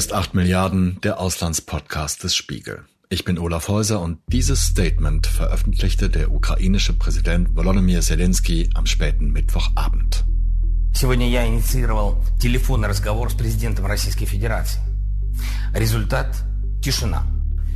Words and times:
ist 0.00 0.12
8 0.12 0.34
Milliarden, 0.34 0.98
der 1.02 1.18
Auslandspodcast 1.20 2.22
des 2.22 2.36
Spiegel. 2.36 2.84
Ich 3.08 3.24
bin 3.24 3.38
Olaf 3.38 3.68
Häuser 3.68 4.00
und 4.00 4.18
dieses 4.26 4.60
Statement 4.64 5.26
veröffentlichte 5.26 6.08
der 6.10 6.30
ukrainische 6.30 6.92
Präsident 6.92 7.56
Volodymyr 7.56 8.00
Zelensky 8.00 8.70
am 8.74 8.86
späten 8.86 9.32
Mittwochabend. 9.32 10.24
Сегодня 10.92 11.28
я 11.28 11.46
инициировал 11.46 12.16
телефонный 12.40 12.88
разговор 12.88 13.30
с 13.30 13.34
президентом 13.34 13.86
Российской 13.86 14.26
Федерации. 14.26 14.80
Результат – 15.74 16.82
тишина. 16.82 17.24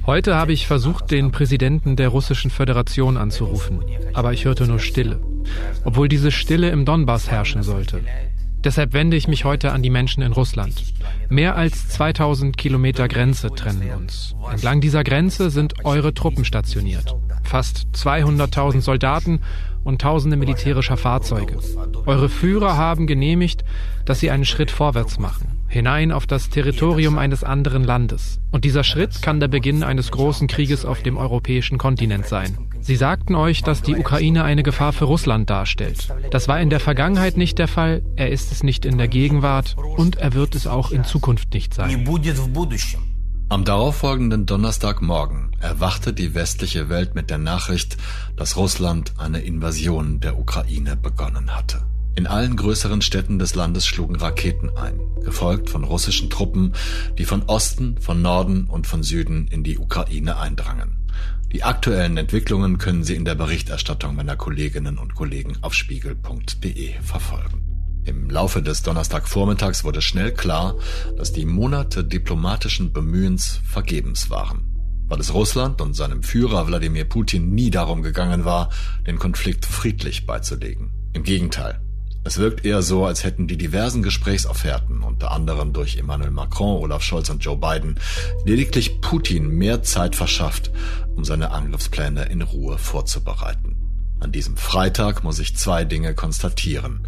Heute 0.06 0.34
habe 0.34 0.52
ich 0.52 0.66
versucht, 0.66 1.11
den 1.11 1.30
Präsidenten 1.30 1.96
der 1.96 2.08
Russischen 2.08 2.50
Föderation 2.50 3.16
anzurufen, 3.16 3.82
aber 4.14 4.32
ich 4.32 4.46
hörte 4.46 4.66
nur 4.66 4.79
Stille, 4.79 5.20
obwohl 5.84 6.08
diese 6.08 6.30
Stille 6.30 6.70
im 6.70 6.84
Donbass 6.84 7.30
herrschen 7.30 7.62
sollte. 7.62 8.00
Deshalb 8.65 8.93
wende 8.93 9.15
ich 9.15 9.27
mich 9.27 9.45
heute 9.45 9.71
an 9.71 9.83
die 9.83 9.91
Menschen 9.91 10.23
in 10.23 10.31
Russland. 10.31 10.83
Mehr 11.29 11.55
als 11.55 11.87
2000 11.89 12.57
Kilometer 12.57 13.07
Grenze 13.07 13.51
trennen 13.51 13.91
uns. 13.95 14.35
Entlang 14.51 14.81
dieser 14.81 15.03
Grenze 15.03 15.51
sind 15.51 15.85
eure 15.85 16.13
Truppen 16.13 16.43
stationiert. 16.43 17.15
Fast 17.43 17.85
200.000 17.93 18.81
Soldaten 18.81 19.41
und 19.83 20.01
tausende 20.01 20.35
militärischer 20.35 20.97
Fahrzeuge. 20.97 21.59
Eure 22.07 22.27
Führer 22.27 22.75
haben 22.75 23.05
genehmigt, 23.05 23.63
dass 24.03 24.19
sie 24.19 24.31
einen 24.31 24.45
Schritt 24.45 24.71
vorwärts 24.71 25.19
machen 25.19 25.55
hinein 25.67 26.13
auf 26.13 26.25
das 26.25 26.49
Territorium 26.49 27.17
eines 27.17 27.43
anderen 27.43 27.83
Landes. 27.83 28.39
Und 28.52 28.63
dieser 28.63 28.85
Schritt 28.85 29.21
kann 29.21 29.41
der 29.41 29.49
Beginn 29.49 29.83
eines 29.83 30.09
großen 30.09 30.47
Krieges 30.47 30.85
auf 30.85 31.03
dem 31.03 31.17
europäischen 31.17 31.77
Kontinent 31.77 32.27
sein. 32.27 32.57
Sie 32.85 32.98
sagten 32.98 33.34
euch, 33.34 33.63
dass 33.63 33.81
die 33.81 33.95
Ukraine 33.95 34.44
eine 34.44 34.62
Gefahr 34.62 34.94
für 34.94 35.05
Russland 35.05 35.49
darstellt. 35.49 36.13
Das 36.30 36.48
war 36.48 36.62
in 36.62 36.70
der 36.70 36.80
Vergangenheit 36.80 37.35
nicht 37.35 37.58
der 37.58 37.67
Fall, 37.67 38.03
er 38.16 38.30
ist 38.30 38.52
es 38.52 38.61
nicht 38.61 38.86
in 38.86 39.00
der 39.00 39.08
Gegenwart 39.08 39.75
und 39.97 40.17
er 40.17 40.33
wird 40.33 40.53
es 40.53 40.67
auch 40.67 40.91
in 40.91 41.03
Zukunft 41.03 41.52
nicht 41.56 41.73
sein. 41.73 42.08
Am 43.50 43.66
darauffolgenden 43.66 44.45
Donnerstagmorgen 44.45 45.56
erwachte 45.59 46.13
die 46.13 46.36
westliche 46.36 46.88
Welt 46.88 47.16
mit 47.16 47.31
der 47.31 47.39
Nachricht, 47.39 47.97
dass 48.36 48.56
Russland 48.56 49.13
eine 49.17 49.39
Invasion 49.39 50.19
der 50.19 50.38
Ukraine 50.38 50.95
begonnen 50.95 51.56
hatte. 51.56 51.81
In 52.13 52.28
allen 52.28 52.56
größeren 52.56 53.02
Städten 53.02 53.39
des 53.39 53.56
Landes 53.56 53.88
schlugen 53.88 54.16
Raketen 54.16 54.69
ein, 54.78 55.00
gefolgt 55.23 55.72
von 55.72 55.83
russischen 55.83 56.30
Truppen, 56.30 56.73
die 57.17 57.25
von 57.25 57.41
Osten, 57.47 57.97
von 58.00 58.22
Norden 58.22 58.66
und 58.66 58.86
von 58.86 59.02
Süden 59.02 59.47
in 59.47 59.63
die 59.63 59.80
Ukraine 59.80 60.38
eindrangen. 60.38 61.05
Die 61.56 61.64
aktuellen 61.64 62.17
Entwicklungen 62.17 62.80
können 62.80 63.06
Sie 63.06 63.16
in 63.16 63.23
der 63.23 63.36
Berichterstattung 63.36 64.14
meiner 64.14 64.36
Kolleginnen 64.36 64.98
und 64.98 65.16
Kollegen 65.16 65.56
auf 65.62 65.73
spiegel.de 65.73 67.02
verfolgen. 67.02 68.02
Im 68.03 68.30
Laufe 68.30 68.62
des 68.62 68.84
Donnerstagvormittags 68.84 69.86
wurde 69.86 70.02
schnell 70.02 70.34
klar, 70.34 70.75
dass 71.16 71.31
die 71.31 71.45
Monate 71.45 72.03
diplomatischen 72.03 72.92
Bemühens 72.92 73.62
vergebens 73.64 74.30
waren, 74.30 74.66
weil 75.08 75.22
es 75.22 75.34
Russland 75.34 75.80
und 75.80 75.94
seinem 75.94 76.23
Führer 76.23 76.67
Wladimir 76.67 77.06
Putin 77.06 77.52
nie 77.52 77.69
darum 77.69 78.02
gegangen 78.02 78.44
war, 78.44 78.69
den 79.08 79.17
Konflikt 79.17 79.66
friedlich 79.66 80.25
beizulegen. 80.25 80.92
Im 81.14 81.23
Gegenteil, 81.23 81.80
es 82.26 82.40
wirkt 82.40 82.66
eher 82.66 82.81
so, 82.81 83.06
als 83.06 83.23
hätten 83.23 83.48
die 83.48 83.56
diversen 83.56 84.02
Gesprächsofferten, 84.02 85.04
unter 85.04 85.31
anderem 85.31 85.73
durch 85.73 85.98
Emmanuel 85.98 86.31
Macron, 86.31 86.81
Olaf 86.81 87.04
Scholz 87.04 87.30
und 87.30 87.45
Joe 87.45 87.56
Biden, 87.56 88.00
lediglich 88.44 89.00
Putin 89.00 89.48
mehr 89.48 89.84
Zeit 89.84 90.16
verschafft, 90.16 90.72
um 91.16 91.23
seine 91.23 91.52
Angriffspläne 91.52 92.23
in 92.26 92.42
Ruhe 92.42 92.80
vorzubereiten. 92.80 93.76
An 94.20 94.31
diesem 94.31 94.58
Freitag 94.58 95.23
muss 95.23 95.38
ich 95.38 95.56
zwei 95.56 95.86
Dinge 95.86 96.16
konstatieren. 96.16 97.08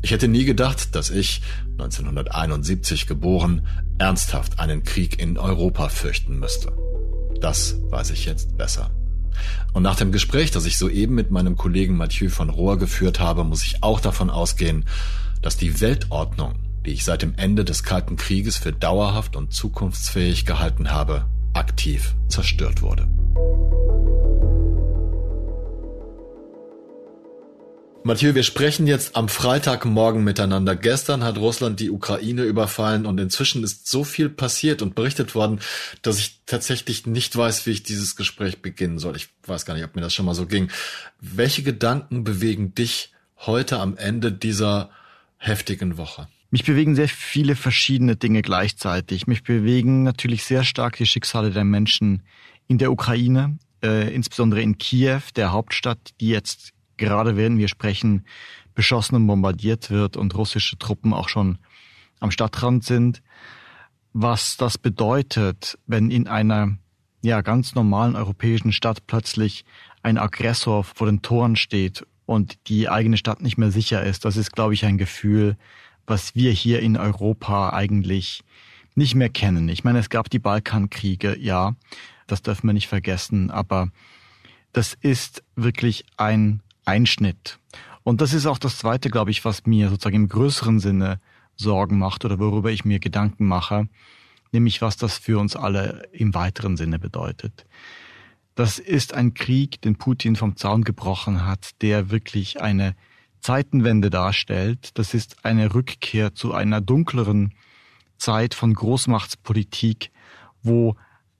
Ich 0.00 0.12
hätte 0.12 0.28
nie 0.28 0.44
gedacht, 0.44 0.94
dass 0.94 1.10
ich, 1.10 1.42
1971 1.72 3.08
geboren, 3.08 3.66
ernsthaft 3.98 4.60
einen 4.60 4.84
Krieg 4.84 5.20
in 5.20 5.38
Europa 5.38 5.88
fürchten 5.88 6.38
müsste. 6.38 6.72
Das 7.40 7.76
weiß 7.90 8.10
ich 8.10 8.26
jetzt 8.26 8.56
besser. 8.56 8.90
Und 9.72 9.82
nach 9.82 9.96
dem 9.96 10.12
Gespräch, 10.12 10.50
das 10.50 10.66
ich 10.66 10.78
soeben 10.78 11.14
mit 11.14 11.30
meinem 11.30 11.56
Kollegen 11.56 11.96
Mathieu 11.96 12.28
von 12.28 12.50
Rohr 12.50 12.78
geführt 12.78 13.20
habe, 13.20 13.44
muss 13.44 13.64
ich 13.64 13.82
auch 13.82 14.00
davon 14.00 14.30
ausgehen, 14.30 14.84
dass 15.40 15.56
die 15.56 15.80
Weltordnung, 15.80 16.54
die 16.84 16.92
ich 16.92 17.04
seit 17.04 17.22
dem 17.22 17.34
Ende 17.36 17.64
des 17.64 17.82
Kalten 17.82 18.16
Krieges 18.16 18.56
für 18.56 18.72
dauerhaft 18.72 19.36
und 19.36 19.52
zukunftsfähig 19.52 20.46
gehalten 20.46 20.90
habe, 20.90 21.26
aktiv 21.54 22.14
zerstört 22.28 22.82
wurde. 22.82 23.06
Mathieu, 28.04 28.34
wir 28.34 28.42
sprechen 28.42 28.88
jetzt 28.88 29.14
am 29.14 29.28
Freitagmorgen 29.28 30.24
miteinander. 30.24 30.74
Gestern 30.74 31.22
hat 31.22 31.38
Russland 31.38 31.78
die 31.78 31.90
Ukraine 31.90 32.42
überfallen 32.42 33.06
und 33.06 33.20
inzwischen 33.20 33.62
ist 33.62 33.86
so 33.86 34.02
viel 34.02 34.28
passiert 34.28 34.82
und 34.82 34.96
berichtet 34.96 35.36
worden, 35.36 35.60
dass 36.02 36.18
ich 36.18 36.40
tatsächlich 36.44 37.06
nicht 37.06 37.36
weiß, 37.36 37.64
wie 37.64 37.70
ich 37.70 37.84
dieses 37.84 38.16
Gespräch 38.16 38.60
beginnen 38.60 38.98
soll. 38.98 39.14
Ich 39.14 39.28
weiß 39.46 39.66
gar 39.66 39.74
nicht, 39.74 39.84
ob 39.84 39.94
mir 39.94 40.02
das 40.02 40.14
schon 40.14 40.26
mal 40.26 40.34
so 40.34 40.46
ging. 40.46 40.68
Welche 41.20 41.62
Gedanken 41.62 42.24
bewegen 42.24 42.74
dich 42.74 43.12
heute 43.38 43.78
am 43.78 43.96
Ende 43.96 44.32
dieser 44.32 44.90
heftigen 45.36 45.96
Woche? 45.96 46.26
Mich 46.50 46.64
bewegen 46.64 46.96
sehr 46.96 47.08
viele 47.08 47.54
verschiedene 47.54 48.16
Dinge 48.16 48.42
gleichzeitig. 48.42 49.28
Mich 49.28 49.44
bewegen 49.44 50.02
natürlich 50.02 50.42
sehr 50.42 50.64
stark 50.64 50.96
die 50.96 51.06
Schicksale 51.06 51.52
der 51.52 51.64
Menschen 51.64 52.22
in 52.66 52.78
der 52.78 52.90
Ukraine, 52.90 53.58
äh, 53.80 54.12
insbesondere 54.12 54.60
in 54.60 54.76
Kiew, 54.76 55.20
der 55.36 55.52
Hauptstadt, 55.52 56.10
die 56.20 56.28
jetzt 56.28 56.72
gerade 56.96 57.36
während 57.36 57.58
wir 57.58 57.68
sprechen, 57.68 58.24
beschossen 58.74 59.16
und 59.16 59.26
bombardiert 59.26 59.90
wird 59.90 60.16
und 60.16 60.34
russische 60.34 60.78
Truppen 60.78 61.12
auch 61.12 61.28
schon 61.28 61.58
am 62.20 62.30
Stadtrand 62.30 62.84
sind. 62.84 63.22
Was 64.12 64.56
das 64.56 64.78
bedeutet, 64.78 65.78
wenn 65.86 66.10
in 66.10 66.28
einer 66.28 66.76
ja 67.22 67.40
ganz 67.40 67.74
normalen 67.74 68.16
europäischen 68.16 68.72
Stadt 68.72 69.06
plötzlich 69.06 69.64
ein 70.02 70.18
Aggressor 70.18 70.84
vor 70.84 71.06
den 71.06 71.22
Toren 71.22 71.56
steht 71.56 72.06
und 72.26 72.58
die 72.68 72.88
eigene 72.88 73.16
Stadt 73.16 73.42
nicht 73.42 73.58
mehr 73.58 73.70
sicher 73.70 74.02
ist, 74.02 74.24
das 74.24 74.36
ist, 74.36 74.52
glaube 74.52 74.74
ich, 74.74 74.84
ein 74.84 74.98
Gefühl, 74.98 75.56
was 76.06 76.34
wir 76.34 76.50
hier 76.50 76.80
in 76.80 76.96
Europa 76.96 77.70
eigentlich 77.70 78.42
nicht 78.94 79.14
mehr 79.14 79.28
kennen. 79.28 79.68
Ich 79.68 79.84
meine, 79.84 79.98
es 79.98 80.10
gab 80.10 80.28
die 80.28 80.38
Balkankriege, 80.38 81.38
ja, 81.38 81.74
das 82.26 82.42
dürfen 82.42 82.66
wir 82.66 82.74
nicht 82.74 82.88
vergessen, 82.88 83.50
aber 83.50 83.88
das 84.72 84.94
ist 85.00 85.42
wirklich 85.54 86.04
ein 86.16 86.60
Einschnitt. 86.84 87.58
Und 88.02 88.20
das 88.20 88.32
ist 88.32 88.46
auch 88.46 88.58
das 88.58 88.78
Zweite, 88.78 89.10
glaube 89.10 89.30
ich, 89.30 89.44
was 89.44 89.66
mir 89.66 89.88
sozusagen 89.88 90.16
im 90.16 90.28
größeren 90.28 90.80
Sinne 90.80 91.20
Sorgen 91.56 91.98
macht 91.98 92.24
oder 92.24 92.38
worüber 92.38 92.70
ich 92.70 92.84
mir 92.84 92.98
Gedanken 92.98 93.46
mache, 93.46 93.88
nämlich 94.52 94.82
was 94.82 94.96
das 94.96 95.18
für 95.18 95.38
uns 95.38 95.54
alle 95.56 96.08
im 96.12 96.34
weiteren 96.34 96.76
Sinne 96.76 96.98
bedeutet. 96.98 97.66
Das 98.54 98.78
ist 98.78 99.14
ein 99.14 99.34
Krieg, 99.34 99.80
den 99.80 99.96
Putin 99.96 100.36
vom 100.36 100.56
Zaun 100.56 100.84
gebrochen 100.84 101.46
hat, 101.46 101.70
der 101.80 102.10
wirklich 102.10 102.60
eine 102.60 102.94
Zeitenwende 103.40 104.10
darstellt. 104.10 104.90
Das 104.98 105.14
ist 105.14 105.44
eine 105.44 105.74
Rückkehr 105.74 106.34
zu 106.34 106.52
einer 106.52 106.80
dunkleren 106.80 107.54
Zeit 108.18 108.54
von 108.54 108.74
Großmachtspolitik, 108.74 110.10
wo 110.62 110.96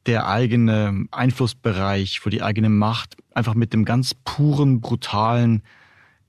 der 0.07 0.29
eigene 0.29 1.07
Einflussbereich, 1.11 2.25
wo 2.25 2.31
die 2.31 2.43
eigene 2.43 2.69
Macht 2.69 3.17
einfach 3.35 3.55
mit 3.55 3.73
dem 3.73 3.85
ganz 3.85 4.15
puren, 4.15 4.81
brutalen, 4.81 5.63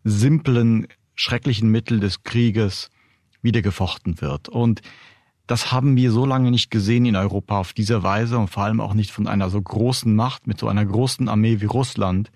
simplen, 0.03 0.87
schrecklichen 1.15 1.69
Mittel 1.69 1.99
des 1.99 2.23
Krieges 2.23 2.89
wieder 3.41 3.61
gefochten 3.61 4.21
wird. 4.21 4.49
Und 4.49 4.81
das 5.47 5.71
haben 5.71 5.95
wir 5.97 6.11
so 6.11 6.25
lange 6.25 6.51
nicht 6.51 6.71
gesehen 6.71 7.05
in 7.05 7.15
Europa 7.15 7.59
auf 7.59 7.73
diese 7.73 8.03
Weise 8.03 8.37
und 8.37 8.49
vor 8.49 8.63
allem 8.63 8.79
auch 8.79 8.93
nicht 8.93 9.11
von 9.11 9.27
einer 9.27 9.49
so 9.49 9.61
großen 9.61 10.15
Macht 10.15 10.47
mit 10.47 10.59
so 10.59 10.67
einer 10.67 10.85
großen 10.85 11.27
Armee 11.27 11.59
wie 11.59 11.65
Russland. 11.65 12.31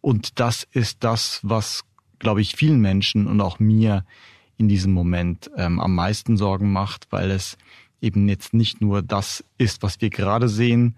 Und 0.00 0.40
das 0.40 0.66
ist 0.70 1.04
das, 1.04 1.40
was, 1.42 1.82
glaube 2.18 2.40
ich, 2.40 2.56
vielen 2.56 2.80
Menschen 2.80 3.26
und 3.26 3.40
auch 3.40 3.58
mir 3.58 4.04
in 4.56 4.68
diesem 4.68 4.92
Moment 4.92 5.50
ähm, 5.56 5.80
am 5.80 5.94
meisten 5.94 6.36
Sorgen 6.36 6.72
macht, 6.72 7.06
weil 7.10 7.30
es 7.30 7.58
eben 8.02 8.28
jetzt 8.28 8.52
nicht 8.52 8.80
nur 8.80 9.00
das 9.02 9.44
ist, 9.56 9.82
was 9.82 10.00
wir 10.00 10.10
gerade 10.10 10.48
sehen, 10.48 10.96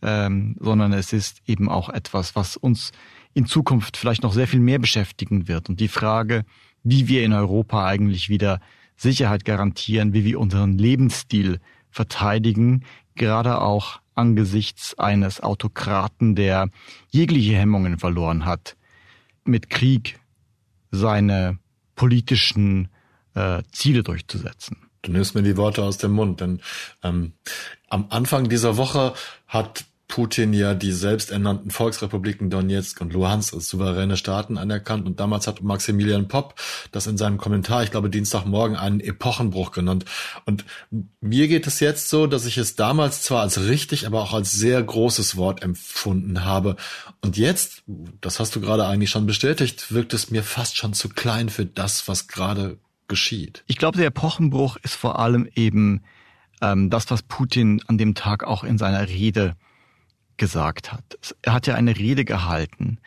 ähm, 0.00 0.56
sondern 0.60 0.92
es 0.92 1.12
ist 1.12 1.42
eben 1.46 1.68
auch 1.68 1.88
etwas, 1.88 2.36
was 2.36 2.56
uns 2.56 2.92
in 3.34 3.46
Zukunft 3.46 3.96
vielleicht 3.96 4.22
noch 4.22 4.32
sehr 4.32 4.46
viel 4.46 4.60
mehr 4.60 4.78
beschäftigen 4.78 5.48
wird. 5.48 5.68
Und 5.68 5.80
die 5.80 5.88
Frage, 5.88 6.44
wie 6.84 7.08
wir 7.08 7.24
in 7.24 7.32
Europa 7.32 7.84
eigentlich 7.84 8.28
wieder 8.28 8.60
Sicherheit 8.96 9.44
garantieren, 9.44 10.12
wie 10.12 10.24
wir 10.24 10.38
unseren 10.38 10.78
Lebensstil 10.78 11.58
verteidigen, 11.90 12.84
gerade 13.16 13.60
auch 13.60 14.00
angesichts 14.14 14.96
eines 14.98 15.40
Autokraten, 15.40 16.36
der 16.36 16.68
jegliche 17.10 17.56
Hemmungen 17.56 17.98
verloren 17.98 18.44
hat, 18.44 18.76
mit 19.44 19.70
Krieg 19.70 20.20
seine 20.90 21.58
politischen 21.96 22.88
äh, 23.34 23.62
Ziele 23.72 24.04
durchzusetzen. 24.04 24.76
Du 25.04 25.12
nimmst 25.12 25.34
mir 25.34 25.42
die 25.42 25.56
Worte 25.56 25.82
aus 25.82 25.98
dem 25.98 26.12
Mund, 26.12 26.40
denn 26.40 26.60
ähm, 27.02 27.32
am 27.88 28.06
Anfang 28.10 28.48
dieser 28.48 28.76
Woche 28.76 29.14
hat 29.46 29.84
Putin 30.08 30.52
ja 30.52 30.74
die 30.74 30.92
selbsternannten 30.92 31.70
Volksrepubliken 31.70 32.50
Donetsk 32.50 33.00
und 33.00 33.12
Luhansk 33.12 33.54
als 33.54 33.68
souveräne 33.68 34.16
Staaten 34.16 34.58
anerkannt 34.58 35.06
und 35.06 35.18
damals 35.18 35.46
hat 35.46 35.62
Maximilian 35.62 36.28
Popp 36.28 36.54
das 36.92 37.06
in 37.06 37.16
seinem 37.16 37.38
Kommentar, 37.38 37.82
ich 37.82 37.90
glaube 37.90 38.10
Dienstagmorgen, 38.10 38.76
einen 38.76 39.00
Epochenbruch 39.00 39.72
genannt. 39.72 40.04
Und 40.44 40.64
mir 41.20 41.48
geht 41.48 41.66
es 41.66 41.80
jetzt 41.80 42.10
so, 42.10 42.26
dass 42.26 42.46
ich 42.46 42.58
es 42.58 42.76
damals 42.76 43.22
zwar 43.22 43.42
als 43.42 43.60
richtig, 43.66 44.06
aber 44.06 44.22
auch 44.22 44.34
als 44.34 44.52
sehr 44.52 44.82
großes 44.82 45.36
Wort 45.36 45.62
empfunden 45.62 46.44
habe. 46.44 46.76
Und 47.20 47.36
jetzt, 47.36 47.82
das 48.20 48.38
hast 48.38 48.54
du 48.54 48.60
gerade 48.60 48.86
eigentlich 48.86 49.10
schon 49.10 49.26
bestätigt, 49.26 49.92
wirkt 49.92 50.14
es 50.14 50.30
mir 50.30 50.44
fast 50.44 50.76
schon 50.76 50.92
zu 50.92 51.08
klein 51.08 51.48
für 51.48 51.66
das, 51.66 52.06
was 52.06 52.28
gerade 52.28 52.78
geschieht. 53.08 53.64
Ich 53.66 53.76
glaube, 53.76 53.98
der 53.98 54.06
Epochenbruch 54.06 54.76
ist 54.76 54.94
vor 54.94 55.18
allem 55.18 55.48
eben 55.54 56.02
ähm, 56.60 56.90
das, 56.90 57.10
was 57.10 57.22
Putin 57.22 57.82
an 57.86 57.98
dem 57.98 58.14
Tag 58.14 58.44
auch 58.44 58.64
in 58.64 58.78
seiner 58.78 59.08
Rede 59.08 59.56
gesagt 60.36 60.92
hat. 60.92 61.18
Er 61.42 61.52
hat 61.52 61.66
ja 61.66 61.74
eine 61.74 61.96
Rede 61.96 62.24
gehalten, 62.24 62.98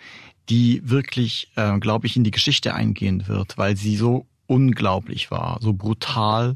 die 0.49 0.81
wirklich, 0.83 1.51
äh, 1.55 1.77
glaube 1.79 2.07
ich, 2.07 2.15
in 2.15 2.23
die 2.23 2.31
Geschichte 2.31 2.73
eingehen 2.73 3.27
wird, 3.27 3.57
weil 3.57 3.75
sie 3.75 3.97
so 3.97 4.27
unglaublich 4.45 5.29
war, 5.29 5.57
so 5.61 5.73
brutal, 5.73 6.55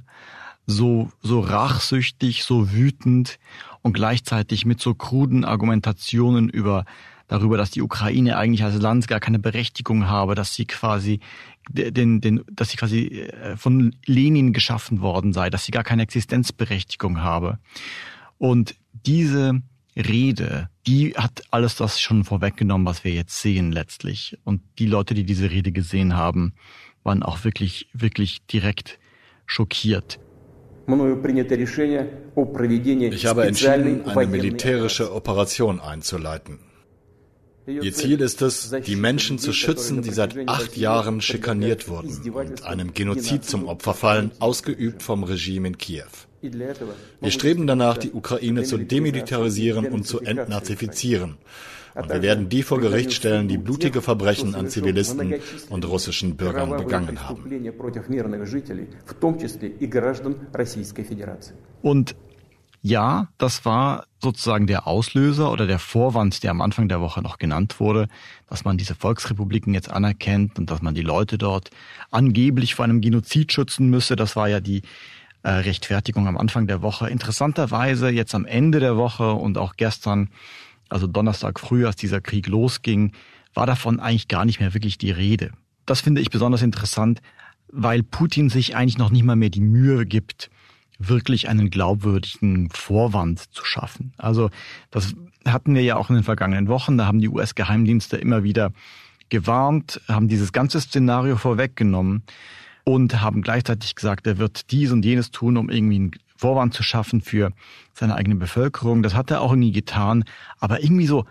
so, 0.65 1.11
so 1.21 1.41
rachsüchtig, 1.41 2.43
so 2.43 2.71
wütend 2.71 3.37
und 3.81 3.93
gleichzeitig 3.93 4.65
mit 4.65 4.79
so 4.79 4.93
kruden 4.93 5.43
Argumentationen 5.43 6.47
über 6.49 6.85
darüber, 7.27 7.57
dass 7.57 7.71
die 7.71 7.81
Ukraine 7.81 8.37
eigentlich 8.37 8.63
als 8.63 8.75
Land 8.75 9.07
gar 9.07 9.21
keine 9.21 9.39
Berechtigung 9.39 10.07
habe, 10.07 10.35
dass 10.35 10.53
sie 10.53 10.65
quasi 10.65 11.21
den, 11.69 12.21
den, 12.21 12.43
dass 12.51 12.69
sie 12.69 12.77
quasi 12.77 13.07
äh, 13.07 13.55
von 13.55 13.95
Lenin 14.05 14.53
geschaffen 14.53 15.01
worden 15.01 15.33
sei, 15.33 15.49
dass 15.49 15.65
sie 15.65 15.71
gar 15.71 15.83
keine 15.83 16.03
Existenzberechtigung 16.03 17.21
habe. 17.21 17.59
Und 18.37 18.75
diese 19.05 19.61
Rede, 19.95 20.69
die 20.87 21.13
hat 21.15 21.43
alles 21.51 21.75
das 21.75 21.99
schon 21.99 22.23
vorweggenommen, 22.23 22.87
was 22.87 23.03
wir 23.03 23.11
jetzt 23.11 23.41
sehen 23.41 23.71
letztlich. 23.71 24.37
Und 24.43 24.61
die 24.79 24.85
Leute, 24.85 25.13
die 25.13 25.23
diese 25.23 25.51
Rede 25.51 25.71
gesehen 25.71 26.15
haben, 26.15 26.53
waren 27.03 27.23
auch 27.23 27.43
wirklich, 27.43 27.89
wirklich 27.93 28.45
direkt 28.47 28.99
schockiert. 29.45 30.19
Ich 33.13 33.25
habe 33.25 33.45
entschieden, 33.45 34.07
eine 34.07 34.27
militärische 34.27 35.13
Operation 35.13 35.79
einzuleiten. 35.79 36.59
Ihr 37.81 37.93
Ziel 37.93 38.21
ist 38.21 38.41
es, 38.41 38.73
die 38.85 38.95
Menschen 38.95 39.39
zu 39.39 39.53
schützen, 39.53 40.01
die 40.01 40.11
seit 40.11 40.37
acht 40.47 40.75
Jahren 40.77 41.21
schikaniert 41.21 41.87
wurden 41.87 42.31
und 42.31 42.63
einem 42.63 42.93
Genozid 42.93 43.45
zum 43.45 43.67
Opfer 43.67 43.93
fallen, 43.93 44.31
ausgeübt 44.39 45.03
vom 45.03 45.23
Regime 45.23 45.69
in 45.69 45.77
Kiew. 45.77 46.05
Wir 46.41 47.31
streben 47.31 47.67
danach, 47.67 47.97
die 47.97 48.11
Ukraine 48.11 48.63
zu 48.63 48.77
demilitarisieren 48.77 49.85
und 49.87 50.07
zu 50.07 50.21
entnazifizieren. 50.21 51.37
Und 51.93 52.09
wir 52.09 52.21
werden 52.21 52.49
die 52.49 52.63
vor 52.63 52.79
Gericht 52.79 53.11
stellen, 53.11 53.47
die 53.47 53.57
blutige 53.57 54.01
Verbrechen 54.01 54.55
an 54.55 54.69
Zivilisten 54.69 55.35
und 55.69 55.87
russischen 55.87 56.37
Bürgern 56.37 56.77
begangen 56.77 57.27
haben. 57.27 57.43
Und 61.81 62.15
ja, 62.81 63.27
das 63.37 63.63
war 63.63 64.05
sozusagen 64.21 64.67
der 64.67 64.87
Auslöser 64.87 65.51
oder 65.51 65.67
der 65.67 65.79
Vorwand, 65.79 66.43
der 66.43 66.51
am 66.51 66.61
Anfang 66.61 66.87
der 66.87 67.01
Woche 67.01 67.21
noch 67.21 67.37
genannt 67.37 67.79
wurde, 67.79 68.07
dass 68.47 68.65
man 68.65 68.77
diese 68.77 68.95
Volksrepubliken 68.95 69.73
jetzt 69.73 69.89
anerkennt 69.89 70.57
und 70.57 70.69
dass 70.69 70.81
man 70.81 70.95
die 70.95 71.01
Leute 71.01 71.37
dort 71.37 71.69
angeblich 72.09 72.75
vor 72.75 72.85
einem 72.85 73.01
Genozid 73.01 73.51
schützen 73.51 73.89
müsse. 73.89 74.15
Das 74.15 74.35
war 74.35 74.47
ja 74.47 74.59
die 74.59 74.81
äh, 75.43 75.49
Rechtfertigung 75.49 76.27
am 76.27 76.37
Anfang 76.37 76.67
der 76.67 76.81
Woche. 76.81 77.09
Interessanterweise 77.09 78.09
jetzt 78.09 78.35
am 78.35 78.45
Ende 78.45 78.79
der 78.79 78.97
Woche 78.97 79.33
und 79.33 79.57
auch 79.57 79.75
gestern, 79.75 80.29
also 80.89 81.07
Donnerstag 81.07 81.59
früh, 81.59 81.85
als 81.85 81.95
dieser 81.95 82.21
Krieg 82.21 82.47
losging, 82.47 83.13
war 83.53 83.65
davon 83.65 83.99
eigentlich 83.99 84.27
gar 84.27 84.45
nicht 84.45 84.59
mehr 84.59 84.73
wirklich 84.73 84.97
die 84.97 85.11
Rede. 85.11 85.51
Das 85.85 86.01
finde 86.01 86.21
ich 86.21 86.29
besonders 86.29 86.61
interessant, 86.61 87.21
weil 87.71 88.03
Putin 88.03 88.49
sich 88.49 88.75
eigentlich 88.75 88.97
noch 88.97 89.09
nicht 89.09 89.23
mal 89.23 89.35
mehr 89.35 89.49
die 89.49 89.61
Mühe 89.61 90.05
gibt, 90.05 90.50
wirklich 91.07 91.49
einen 91.49 91.69
glaubwürdigen 91.69 92.69
Vorwand 92.71 93.39
zu 93.53 93.65
schaffen. 93.65 94.13
Also 94.17 94.49
das 94.89 95.15
hatten 95.45 95.75
wir 95.75 95.83
ja 95.83 95.95
auch 95.97 96.09
in 96.09 96.15
den 96.15 96.23
vergangenen 96.23 96.67
Wochen. 96.67 96.97
Da 96.97 97.05
haben 97.05 97.19
die 97.19 97.29
US-Geheimdienste 97.29 98.17
immer 98.17 98.43
wieder 98.43 98.71
gewarnt, 99.29 100.01
haben 100.07 100.27
dieses 100.27 100.51
ganze 100.51 100.81
Szenario 100.81 101.37
vorweggenommen 101.37 102.23
und 102.83 103.21
haben 103.21 103.41
gleichzeitig 103.41 103.95
gesagt, 103.95 104.27
er 104.27 104.37
wird 104.37 104.71
dies 104.71 104.91
und 104.91 105.05
jenes 105.05 105.31
tun, 105.31 105.57
um 105.57 105.69
irgendwie 105.69 105.95
einen 105.95 106.11
Vorwand 106.35 106.73
zu 106.73 106.83
schaffen 106.83 107.21
für 107.21 107.51
seine 107.93 108.15
eigene 108.15 108.35
Bevölkerung. 108.35 109.03
Das 109.03 109.13
hat 109.13 109.31
er 109.31 109.41
auch 109.41 109.51
irgendwie 109.51 109.71
getan, 109.71 110.23
aber 110.59 110.83
irgendwie 110.83 111.05
so, 111.05 111.25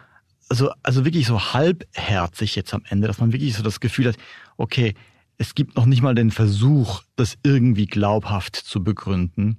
also, 0.49 0.71
also 0.83 1.05
wirklich 1.05 1.27
so 1.27 1.53
halbherzig 1.53 2.57
jetzt 2.57 2.73
am 2.75 2.83
Ende, 2.89 3.07
dass 3.07 3.21
man 3.21 3.33
wirklich 3.33 3.55
so 3.55 3.63
das 3.63 3.81
Gefühl 3.81 4.09
hat, 4.09 4.17
okay, 4.57 4.95
es 5.41 5.55
gibt 5.55 5.75
noch 5.75 5.87
nicht 5.87 6.03
mal 6.03 6.15
den 6.15 6.31
Versuch, 6.31 7.03
das 7.17 7.39
irgendwie 7.43 7.87
glaubhaft 7.87 8.57
zu 8.57 8.85
begründen. 8.85 9.59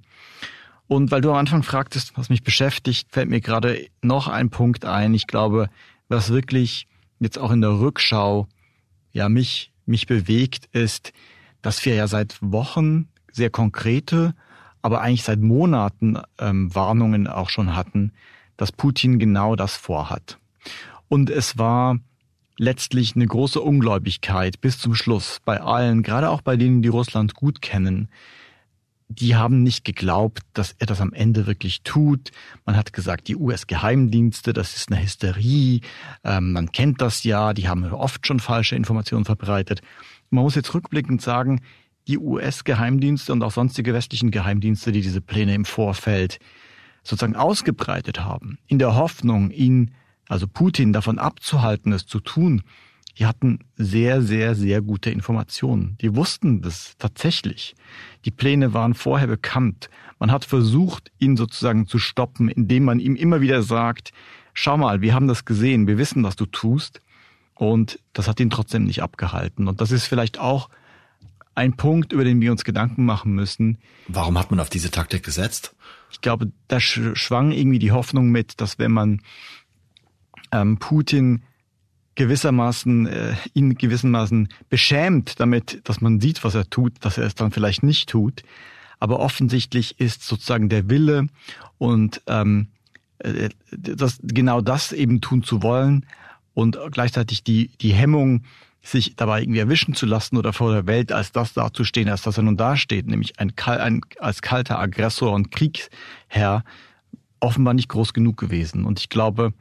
Und 0.86 1.10
weil 1.10 1.20
du 1.20 1.30
am 1.30 1.36
Anfang 1.36 1.64
fragtest, 1.64 2.16
was 2.16 2.28
mich 2.28 2.44
beschäftigt, 2.44 3.08
fällt 3.10 3.28
mir 3.28 3.40
gerade 3.40 3.88
noch 4.00 4.28
ein 4.28 4.48
Punkt 4.48 4.84
ein. 4.84 5.12
Ich 5.12 5.26
glaube, 5.26 5.68
was 6.08 6.30
wirklich 6.30 6.86
jetzt 7.18 7.36
auch 7.36 7.50
in 7.50 7.60
der 7.60 7.80
Rückschau 7.80 8.46
ja 9.10 9.28
mich, 9.28 9.72
mich 9.84 10.06
bewegt, 10.06 10.66
ist, 10.66 11.12
dass 11.62 11.84
wir 11.84 11.96
ja 11.96 12.06
seit 12.06 12.38
Wochen 12.40 13.08
sehr 13.32 13.50
konkrete, 13.50 14.36
aber 14.82 15.00
eigentlich 15.00 15.24
seit 15.24 15.40
Monaten 15.40 16.16
ähm, 16.38 16.72
Warnungen 16.72 17.26
auch 17.26 17.48
schon 17.48 17.74
hatten, 17.74 18.12
dass 18.56 18.70
Putin 18.70 19.18
genau 19.18 19.56
das 19.56 19.74
vorhat. 19.74 20.38
Und 21.08 21.28
es 21.28 21.58
war 21.58 21.98
letztlich 22.58 23.16
eine 23.16 23.26
große 23.26 23.60
Ungläubigkeit 23.60 24.60
bis 24.60 24.78
zum 24.78 24.94
Schluss 24.94 25.38
bei 25.44 25.60
allen, 25.60 26.02
gerade 26.02 26.30
auch 26.30 26.42
bei 26.42 26.56
denen, 26.56 26.82
die 26.82 26.88
Russland 26.88 27.34
gut 27.34 27.62
kennen. 27.62 28.08
Die 29.08 29.36
haben 29.36 29.62
nicht 29.62 29.84
geglaubt, 29.84 30.40
dass 30.54 30.74
er 30.78 30.86
das 30.86 31.00
am 31.00 31.12
Ende 31.12 31.46
wirklich 31.46 31.82
tut. 31.82 32.30
Man 32.64 32.76
hat 32.76 32.92
gesagt, 32.94 33.28
die 33.28 33.36
US-Geheimdienste, 33.36 34.54
das 34.54 34.74
ist 34.74 34.90
eine 34.90 35.02
Hysterie. 35.02 35.80
Ähm, 36.24 36.52
man 36.52 36.72
kennt 36.72 37.02
das 37.02 37.22
ja, 37.24 37.52
die 37.52 37.68
haben 37.68 37.84
oft 37.92 38.26
schon 38.26 38.40
falsche 38.40 38.74
Informationen 38.74 39.26
verbreitet. 39.26 39.82
Man 40.30 40.44
muss 40.44 40.54
jetzt 40.54 40.72
rückblickend 40.72 41.20
sagen, 41.20 41.60
die 42.08 42.18
US-Geheimdienste 42.18 43.32
und 43.32 43.42
auch 43.42 43.52
sonstige 43.52 43.92
westlichen 43.92 44.30
Geheimdienste, 44.30 44.92
die 44.92 45.02
diese 45.02 45.20
Pläne 45.20 45.54
im 45.54 45.64
Vorfeld 45.64 46.38
sozusagen 47.02 47.36
ausgebreitet 47.36 48.20
haben, 48.20 48.58
in 48.66 48.78
der 48.78 48.94
Hoffnung, 48.94 49.50
ihn 49.50 49.92
also 50.32 50.46
Putin 50.48 50.92
davon 50.92 51.18
abzuhalten, 51.18 51.92
es 51.92 52.06
zu 52.06 52.18
tun, 52.18 52.62
die 53.18 53.26
hatten 53.26 53.58
sehr, 53.76 54.22
sehr, 54.22 54.54
sehr 54.54 54.80
gute 54.80 55.10
Informationen. 55.10 55.98
Die 56.00 56.16
wussten 56.16 56.62
das 56.62 56.96
tatsächlich. 56.98 57.74
Die 58.24 58.30
Pläne 58.30 58.72
waren 58.72 58.94
vorher 58.94 59.26
bekannt. 59.26 59.90
Man 60.18 60.32
hat 60.32 60.46
versucht, 60.46 61.12
ihn 61.18 61.36
sozusagen 61.36 61.86
zu 61.86 61.98
stoppen, 61.98 62.48
indem 62.48 62.84
man 62.84 62.98
ihm 62.98 63.14
immer 63.14 63.42
wieder 63.42 63.62
sagt, 63.62 64.12
schau 64.54 64.78
mal, 64.78 65.02
wir 65.02 65.12
haben 65.12 65.28
das 65.28 65.44
gesehen, 65.44 65.86
wir 65.86 65.98
wissen, 65.98 66.22
was 66.24 66.36
du 66.36 66.46
tust. 66.46 67.02
Und 67.54 67.98
das 68.14 68.26
hat 68.26 68.40
ihn 68.40 68.48
trotzdem 68.48 68.84
nicht 68.84 69.02
abgehalten. 69.02 69.68
Und 69.68 69.82
das 69.82 69.90
ist 69.90 70.06
vielleicht 70.06 70.38
auch 70.38 70.70
ein 71.54 71.76
Punkt, 71.76 72.14
über 72.14 72.24
den 72.24 72.40
wir 72.40 72.50
uns 72.50 72.64
Gedanken 72.64 73.04
machen 73.04 73.34
müssen. 73.34 73.76
Warum 74.08 74.38
hat 74.38 74.50
man 74.50 74.60
auf 74.60 74.70
diese 74.70 74.90
Taktik 74.90 75.22
gesetzt? 75.22 75.74
Ich 76.10 76.22
glaube, 76.22 76.50
da 76.68 76.80
schwang 76.80 77.52
irgendwie 77.52 77.78
die 77.78 77.92
Hoffnung 77.92 78.30
mit, 78.30 78.60
dass 78.62 78.78
wenn 78.78 78.92
man 78.92 79.20
ähm, 80.52 80.78
Putin 80.78 81.42
gewissermaßen 82.14 83.06
äh, 83.06 83.34
ihn 83.54 83.74
gewissermaßen 83.74 84.48
beschämt 84.68 85.40
damit, 85.40 85.80
dass 85.84 86.00
man 86.00 86.20
sieht, 86.20 86.44
was 86.44 86.54
er 86.54 86.68
tut, 86.68 86.92
dass 87.00 87.18
er 87.18 87.26
es 87.26 87.34
dann 87.34 87.50
vielleicht 87.50 87.82
nicht 87.82 88.08
tut. 88.08 88.42
Aber 89.00 89.18
offensichtlich 89.18 89.98
ist 89.98 90.22
sozusagen 90.22 90.68
der 90.68 90.88
Wille 90.90 91.26
und 91.78 92.22
ähm, 92.26 92.68
äh, 93.18 93.48
das, 93.70 94.20
genau 94.22 94.60
das 94.60 94.92
eben 94.92 95.20
tun 95.20 95.42
zu 95.42 95.62
wollen 95.62 96.06
und 96.54 96.78
gleichzeitig 96.90 97.42
die, 97.44 97.68
die 97.80 97.94
Hemmung, 97.94 98.44
sich 98.84 99.14
dabei 99.14 99.42
irgendwie 99.42 99.60
erwischen 99.60 99.94
zu 99.94 100.06
lassen 100.06 100.36
oder 100.36 100.52
vor 100.52 100.72
der 100.72 100.86
Welt 100.86 101.12
als 101.12 101.30
das 101.30 101.52
dazustehen, 101.52 102.08
als 102.08 102.22
das 102.22 102.36
er 102.36 102.42
nun 102.42 102.56
dasteht, 102.56 103.06
nämlich 103.06 103.38
ein, 103.38 103.52
ein 103.56 104.00
als 104.18 104.42
kalter 104.42 104.78
Aggressor 104.78 105.32
und 105.32 105.52
Kriegsherr, 105.52 106.64
offenbar 107.38 107.74
nicht 107.74 107.88
groß 107.88 108.12
genug 108.12 108.36
gewesen. 108.38 108.84
Und 108.84 108.98
ich 108.98 109.08
glaube, 109.08 109.52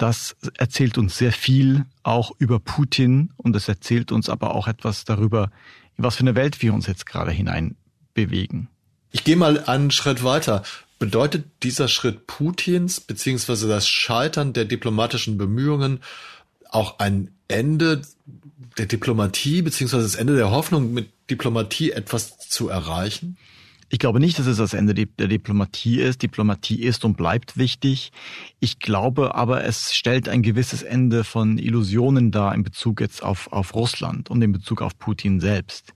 das 0.00 0.34
erzählt 0.56 0.96
uns 0.96 1.18
sehr 1.18 1.32
viel 1.32 1.84
auch 2.02 2.32
über 2.38 2.58
Putin 2.58 3.32
und 3.36 3.54
es 3.54 3.68
erzählt 3.68 4.12
uns 4.12 4.30
aber 4.30 4.54
auch 4.54 4.66
etwas 4.66 5.04
darüber, 5.04 5.50
in 5.98 6.04
was 6.04 6.16
für 6.16 6.22
eine 6.22 6.34
Welt 6.34 6.62
wir 6.62 6.72
uns 6.72 6.86
jetzt 6.86 7.04
gerade 7.04 7.30
hinein 7.30 7.76
bewegen. 8.14 8.68
Ich 9.12 9.24
gehe 9.24 9.36
mal 9.36 9.64
einen 9.64 9.90
Schritt 9.90 10.24
weiter. 10.24 10.62
Bedeutet 10.98 11.44
dieser 11.62 11.88
Schritt 11.88 12.26
Putins 12.26 13.00
beziehungsweise 13.00 13.68
das 13.68 13.88
Scheitern 13.88 14.54
der 14.54 14.64
diplomatischen 14.64 15.36
Bemühungen 15.36 16.00
auch 16.70 16.98
ein 16.98 17.30
Ende 17.48 18.00
der 18.78 18.86
Diplomatie 18.86 19.60
beziehungsweise 19.60 20.04
das 20.04 20.14
Ende 20.14 20.36
der 20.36 20.50
Hoffnung, 20.50 20.94
mit 20.94 21.10
Diplomatie 21.28 21.90
etwas 21.90 22.38
zu 22.38 22.68
erreichen? 22.68 23.36
Ich 23.92 23.98
glaube 23.98 24.20
nicht, 24.20 24.38
dass 24.38 24.46
es 24.46 24.58
das 24.58 24.72
Ende 24.72 24.94
der 24.94 25.26
Diplomatie 25.26 26.00
ist. 26.00 26.22
Diplomatie 26.22 26.80
ist 26.80 27.04
und 27.04 27.16
bleibt 27.16 27.56
wichtig. 27.56 28.12
Ich 28.60 28.78
glaube 28.78 29.34
aber, 29.34 29.64
es 29.64 29.94
stellt 29.94 30.28
ein 30.28 30.42
gewisses 30.42 30.82
Ende 30.82 31.24
von 31.24 31.58
Illusionen 31.58 32.30
dar 32.30 32.54
in 32.54 32.62
Bezug 32.62 33.00
jetzt 33.00 33.20
auf, 33.20 33.52
auf 33.52 33.74
Russland 33.74 34.30
und 34.30 34.40
in 34.42 34.52
Bezug 34.52 34.80
auf 34.80 34.96
Putin 34.96 35.40
selbst. 35.40 35.92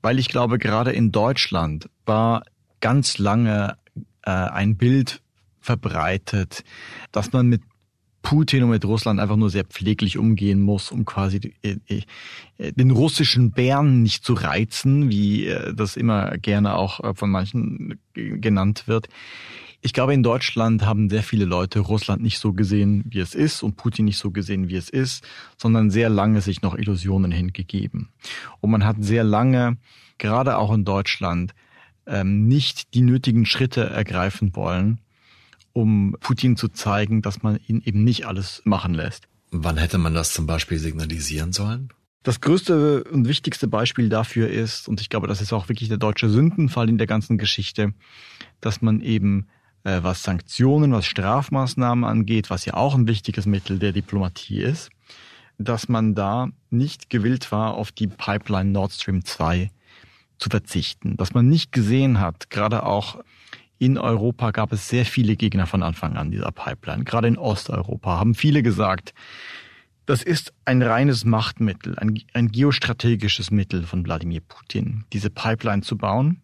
Weil 0.00 0.18
ich 0.18 0.28
glaube, 0.28 0.58
gerade 0.58 0.92
in 0.92 1.12
Deutschland 1.12 1.90
war 2.06 2.42
ganz 2.80 3.18
lange 3.18 3.76
äh, 4.22 4.30
ein 4.30 4.78
Bild 4.78 5.20
verbreitet, 5.60 6.64
dass 7.12 7.32
man 7.32 7.48
mit 7.48 7.60
Putin 8.22 8.64
und 8.64 8.70
mit 8.70 8.84
Russland 8.84 9.18
einfach 9.18 9.36
nur 9.36 9.50
sehr 9.50 9.64
pfleglich 9.64 10.18
umgehen 10.18 10.60
muss, 10.60 10.92
um 10.92 11.04
quasi 11.04 11.54
äh, 11.62 11.76
äh, 11.88 12.72
den 12.72 12.90
russischen 12.90 13.50
Bären 13.52 14.02
nicht 14.02 14.24
zu 14.24 14.34
reizen, 14.34 15.10
wie 15.10 15.46
äh, 15.46 15.74
das 15.74 15.96
immer 15.96 16.36
gerne 16.38 16.76
auch 16.76 17.16
von 17.16 17.30
manchen 17.30 17.98
genannt 18.14 18.84
wird. 18.86 19.08
Ich 19.82 19.94
glaube, 19.94 20.12
in 20.12 20.22
Deutschland 20.22 20.84
haben 20.84 21.08
sehr 21.08 21.22
viele 21.22 21.46
Leute 21.46 21.80
Russland 21.80 22.22
nicht 22.22 22.38
so 22.38 22.52
gesehen, 22.52 23.02
wie 23.08 23.20
es 23.20 23.34
ist 23.34 23.62
und 23.62 23.76
Putin 23.76 24.04
nicht 24.04 24.18
so 24.18 24.30
gesehen, 24.30 24.68
wie 24.68 24.76
es 24.76 24.90
ist, 24.90 25.26
sondern 25.56 25.90
sehr 25.90 26.10
lange 26.10 26.42
sich 26.42 26.60
noch 26.60 26.76
Illusionen 26.76 27.32
hingegeben. 27.32 28.10
Und 28.60 28.70
man 28.70 28.84
hat 28.84 28.96
sehr 29.00 29.24
lange, 29.24 29.78
gerade 30.18 30.58
auch 30.58 30.72
in 30.74 30.84
Deutschland, 30.84 31.54
ähm, 32.06 32.46
nicht 32.46 32.92
die 32.92 33.00
nötigen 33.00 33.46
Schritte 33.46 33.88
ergreifen 33.88 34.54
wollen, 34.54 34.98
um 35.80 36.16
Putin 36.20 36.56
zu 36.56 36.68
zeigen, 36.68 37.22
dass 37.22 37.42
man 37.42 37.58
ihn 37.66 37.82
eben 37.84 38.04
nicht 38.04 38.26
alles 38.26 38.62
machen 38.64 38.94
lässt. 38.94 39.28
Wann 39.50 39.76
hätte 39.78 39.98
man 39.98 40.14
das 40.14 40.32
zum 40.32 40.46
Beispiel 40.46 40.78
signalisieren 40.78 41.52
sollen? 41.52 41.92
Das 42.22 42.40
größte 42.40 43.04
und 43.04 43.26
wichtigste 43.26 43.66
Beispiel 43.66 44.10
dafür 44.10 44.50
ist, 44.50 44.88
und 44.88 45.00
ich 45.00 45.08
glaube, 45.08 45.26
das 45.26 45.40
ist 45.40 45.52
auch 45.52 45.68
wirklich 45.68 45.88
der 45.88 45.98
deutsche 45.98 46.28
Sündenfall 46.28 46.88
in 46.88 46.98
der 46.98 47.06
ganzen 47.06 47.38
Geschichte, 47.38 47.94
dass 48.60 48.82
man 48.82 49.00
eben 49.00 49.48
äh, 49.84 50.00
was 50.02 50.22
Sanktionen, 50.22 50.92
was 50.92 51.06
Strafmaßnahmen 51.06 52.04
angeht, 52.04 52.50
was 52.50 52.66
ja 52.66 52.74
auch 52.74 52.94
ein 52.94 53.08
wichtiges 53.08 53.46
Mittel 53.46 53.78
der 53.78 53.92
Diplomatie 53.92 54.60
ist, 54.60 54.90
dass 55.58 55.88
man 55.88 56.14
da 56.14 56.48
nicht 56.68 57.08
gewillt 57.08 57.50
war, 57.52 57.74
auf 57.74 57.90
die 57.90 58.06
Pipeline 58.06 58.70
Nord 58.70 58.92
Stream 58.92 59.24
2 59.24 59.70
zu 60.38 60.50
verzichten, 60.50 61.16
dass 61.16 61.34
man 61.34 61.48
nicht 61.48 61.72
gesehen 61.72 62.20
hat, 62.20 62.50
gerade 62.50 62.84
auch 62.84 63.22
in 63.80 63.96
Europa 63.96 64.50
gab 64.50 64.72
es 64.72 64.88
sehr 64.88 65.06
viele 65.06 65.36
Gegner 65.36 65.66
von 65.66 65.82
Anfang 65.82 66.18
an 66.18 66.30
dieser 66.30 66.52
Pipeline. 66.52 67.02
Gerade 67.04 67.28
in 67.28 67.38
Osteuropa 67.38 68.18
haben 68.18 68.34
viele 68.34 68.62
gesagt, 68.62 69.14
das 70.04 70.22
ist 70.22 70.52
ein 70.66 70.82
reines 70.82 71.24
Machtmittel, 71.24 71.98
ein, 71.98 72.20
ein 72.34 72.48
geostrategisches 72.48 73.50
Mittel 73.50 73.84
von 73.84 74.04
Wladimir 74.04 74.42
Putin, 74.42 75.06
diese 75.14 75.30
Pipeline 75.30 75.80
zu 75.80 75.96
bauen. 75.96 76.42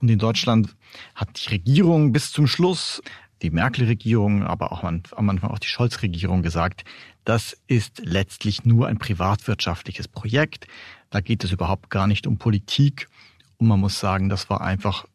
Und 0.00 0.10
in 0.10 0.18
Deutschland 0.18 0.74
hat 1.14 1.28
die 1.40 1.50
Regierung 1.50 2.12
bis 2.12 2.32
zum 2.32 2.48
Schluss, 2.48 3.00
die 3.42 3.50
Merkel-Regierung, 3.50 4.42
aber 4.42 4.72
auch 4.72 4.82
am 4.82 5.30
Anfang 5.30 5.50
auch 5.50 5.60
die 5.60 5.68
Scholz-Regierung 5.68 6.42
gesagt, 6.42 6.84
das 7.24 7.56
ist 7.68 8.02
letztlich 8.04 8.64
nur 8.64 8.88
ein 8.88 8.98
privatwirtschaftliches 8.98 10.08
Projekt. 10.08 10.66
Da 11.10 11.20
geht 11.20 11.44
es 11.44 11.52
überhaupt 11.52 11.90
gar 11.90 12.08
nicht 12.08 12.26
um 12.26 12.38
Politik. 12.38 13.08
Und 13.56 13.68
man 13.68 13.78
muss 13.78 14.00
sagen, 14.00 14.28
das 14.28 14.50
war 14.50 14.62
einfach 14.62 15.06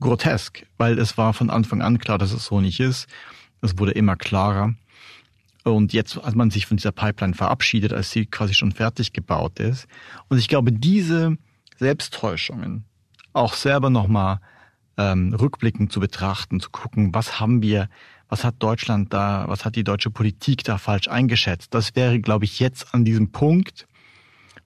grotesk, 0.00 0.66
weil 0.76 0.98
es 0.98 1.18
war 1.18 1.32
von 1.34 1.50
Anfang 1.50 1.82
an 1.82 1.98
klar, 1.98 2.18
dass 2.18 2.32
es 2.32 2.46
so 2.46 2.60
nicht 2.60 2.80
ist. 2.80 3.08
Es 3.60 3.78
wurde 3.78 3.92
immer 3.92 4.16
klarer. 4.16 4.74
Und 5.64 5.92
jetzt, 5.92 6.16
als 6.18 6.34
man 6.34 6.50
sich 6.50 6.66
von 6.66 6.76
dieser 6.76 6.92
Pipeline 6.92 7.34
verabschiedet, 7.34 7.92
als 7.92 8.10
sie 8.10 8.26
quasi 8.26 8.54
schon 8.54 8.72
fertig 8.72 9.12
gebaut 9.12 9.58
ist. 9.60 9.86
Und 10.28 10.38
ich 10.38 10.48
glaube, 10.48 10.72
diese 10.72 11.36
Selbsttäuschungen 11.78 12.84
auch 13.32 13.54
selber 13.54 13.90
nochmal 13.90 14.40
ähm, 14.96 15.34
rückblickend 15.34 15.92
zu 15.92 16.00
betrachten, 16.00 16.60
zu 16.60 16.70
gucken, 16.70 17.14
was 17.14 17.40
haben 17.40 17.62
wir, 17.62 17.88
was 18.28 18.44
hat 18.44 18.56
Deutschland 18.58 19.12
da, 19.12 19.44
was 19.48 19.64
hat 19.64 19.76
die 19.76 19.84
deutsche 19.84 20.10
Politik 20.10 20.64
da 20.64 20.78
falsch 20.78 21.08
eingeschätzt. 21.08 21.72
Das 21.74 21.94
wäre, 21.94 22.20
glaube 22.20 22.44
ich, 22.44 22.58
jetzt 22.58 22.94
an 22.94 23.04
diesem 23.04 23.30
Punkt, 23.30 23.86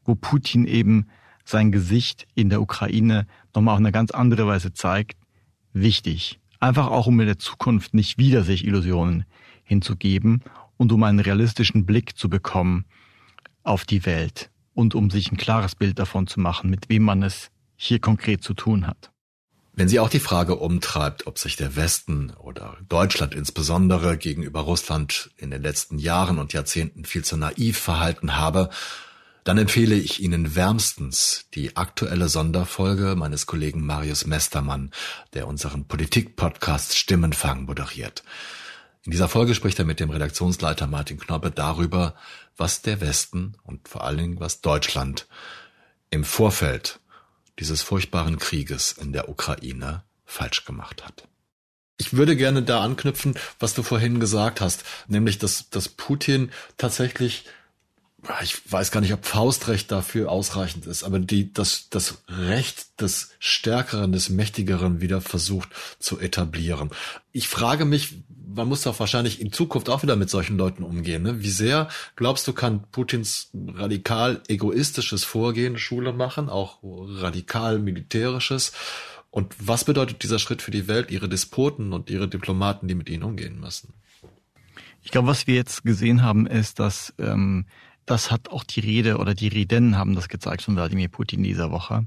wo 0.05 0.15
Putin 0.15 0.67
eben 0.67 1.09
sein 1.45 1.73
Gesicht 1.73 2.27
in 2.35 2.49
der 2.49 2.62
Ukraine 2.62 3.27
nochmal 3.55 3.75
auf 3.75 3.81
eine 3.81 3.93
ganz 3.93 4.11
andere 4.11 4.47
Weise 4.47 4.73
zeigt, 4.73 5.19
wichtig. 5.73 6.41
Einfach 6.61 6.88
auch, 6.88 7.07
um 7.07 7.19
in 7.21 7.26
der 7.26 7.38
Zukunft 7.38 7.95
nicht 7.95 8.19
wieder 8.19 8.45
sich 8.45 8.64
Illusionen 8.64 9.25
hinzugeben 9.64 10.43
und 10.76 10.93
um 10.93 11.02
einen 11.02 11.21
realistischen 11.21 11.87
Blick 11.87 12.17
zu 12.17 12.29
bekommen 12.29 12.85
auf 13.62 13.85
die 13.85 14.05
Welt 14.07 14.50
und 14.75 14.95
um 14.95 15.11
sich 15.11 15.31
ein 15.31 15.37
klares 15.37 15.75
Bild 15.75 15.99
davon 15.99 16.26
zu 16.26 16.41
machen, 16.41 16.71
mit 16.71 16.88
wem 16.88 17.02
man 17.02 17.23
es 17.23 17.50
hier 17.76 17.99
konkret 17.99 18.43
zu 18.43 18.55
tun 18.55 18.87
hat. 18.87 19.11
Wenn 19.75 19.88
Sie 19.88 20.00
auch 20.00 20.11
die 20.11 20.21
Frage 20.21 20.57
umtreibt, 20.57 21.26
ob 21.26 21.38
sich 21.38 21.57
der 21.57 21.76
Westen 21.76 22.31
oder 22.38 22.76
Deutschland 22.88 23.35
insbesondere 23.35 24.19
gegenüber 24.19 24.61
Russland 24.61 25.31
in 25.38 25.50
den 25.50 25.62
letzten 25.62 25.99
Jahren 25.99 26.38
und 26.38 26.52
Jahrzehnten 26.52 27.07
viel 27.07 27.25
zu 27.25 27.38
naiv 27.38 27.79
verhalten 27.79 28.37
habe, 28.37 28.69
dann 29.45 29.59
empfehle 29.59 29.97
ich 29.97 30.23
Ihnen 30.23 30.55
wärmstens 30.55 31.47
die 31.55 31.77
aktuelle 31.77 32.29
Sonderfolge 32.29 33.17
meines 33.17 33.47
Kollegen 33.47 33.85
Marius 33.85 34.27
Mestermann, 34.27 34.93
der 35.35 35.49
unseren 35.49 35.87
Politik-Podcast 35.87 36.97
Stimmenfang 36.97 37.65
moderiert. 37.65 38.23
In 39.05 39.11
dieser 39.11 39.29
Folge 39.29 39.55
spricht 39.55 39.79
er 39.81 39.85
mit 39.85 39.99
dem 39.99 40.11
Redaktionsleiter 40.11 40.87
Martin 40.87 41.19
Knoppe 41.19 41.51
darüber, 41.51 42.15
was 42.57 42.83
der 42.83 43.01
Westen 43.01 43.57
und 43.65 43.89
vor 43.89 44.05
allen 44.05 44.19
Dingen 44.19 44.41
was 44.41 44.61
Deutschland 44.61 45.27
im 46.11 46.25
Vorfeld 46.25 47.01
dieses 47.59 47.83
furchtbaren 47.83 48.39
Krieges 48.39 48.93
in 48.93 49.13
der 49.13 49.29
Ukraine 49.29 50.05
falsch 50.25 50.65
gemacht 50.65 51.05
hat. 51.05 51.27
Ich 51.99 52.15
würde 52.15 52.37
gerne 52.37 52.63
da 52.63 52.83
anknüpfen, 52.83 53.35
was 53.59 53.75
du 53.75 53.83
vorhin 53.83 54.21
gesagt 54.21 54.61
hast, 54.61 54.85
nämlich, 55.09 55.39
dass, 55.39 55.69
dass 55.71 55.89
Putin 55.89 56.51
tatsächlich 56.77 57.45
ich 58.43 58.71
weiß 58.71 58.93
gar 58.93 59.00
nicht, 59.00 59.12
ob 59.12 59.26
Faustrecht 59.26 59.91
dafür 59.91 60.31
ausreichend 60.31 60.87
ist, 60.87 61.02
aber 61.02 61.19
die, 61.19 61.52
das, 61.52 61.88
das 61.91 62.23
Recht 62.29 63.00
des 63.00 63.31
Stärkeren, 63.41 64.12
des 64.12 64.29
Mächtigeren 64.29 65.00
wieder 65.00 65.21
versucht 65.21 65.69
zu 65.99 66.21
etablieren. 66.21 66.91
Ich 67.33 67.49
frage 67.49 67.85
mich, 67.85 68.14
man 68.55 68.69
muss 68.69 68.83
doch 68.83 69.00
wahrscheinlich 69.00 69.41
in 69.41 69.50
Zukunft 69.50 69.88
auch 69.88 70.02
wieder 70.02 70.14
mit 70.14 70.31
solchen 70.31 70.57
Leuten 70.57 70.85
umgehen. 70.85 71.23
Ne? 71.23 71.43
Wie 71.43 71.50
sehr, 71.50 71.88
glaubst 72.14 72.47
du, 72.47 72.52
kann 72.52 72.85
Putins 72.93 73.50
radikal 73.55 74.41
egoistisches 74.47 75.25
Vorgehen 75.25 75.79
Schule 75.79 76.12
machen, 76.12 76.49
auch 76.49 76.79
radikal 76.83 77.79
militärisches? 77.79 78.73
Und 79.31 79.55
was 79.59 79.85
bedeutet 79.85 80.23
dieser 80.23 80.38
Schritt 80.38 80.62
für 80.62 80.71
die 80.71 80.87
Welt, 80.87 81.11
ihre 81.11 81.29
Despoten 81.29 81.93
und 81.93 82.11
ihre 82.11 82.29
Diplomaten, 82.29 82.87
die 82.87 82.95
mit 82.95 83.09
ihnen 83.09 83.23
umgehen 83.23 83.59
müssen? 83.59 83.95
Ich 85.02 85.11
glaube, 85.11 85.29
was 85.29 85.47
wir 85.47 85.55
jetzt 85.55 85.83
gesehen 85.83 86.23
haben, 86.23 86.47
ist, 86.47 86.79
dass 86.79 87.14
ähm, 87.19 87.67
das 88.07 88.31
hat 88.31 88.49
auch 88.51 88.65
die 88.65 88.81
Rede 88.81 89.19
oder 89.19 89.35
die 89.35 89.49
Reden 89.49 89.97
haben 89.97 90.15
das 90.15 90.29
gezeigt 90.29 90.63
von 90.63 90.77
Wladimir 90.77 91.09
Putin 91.09 91.43
dieser 91.43 91.71
Woche. 91.71 92.07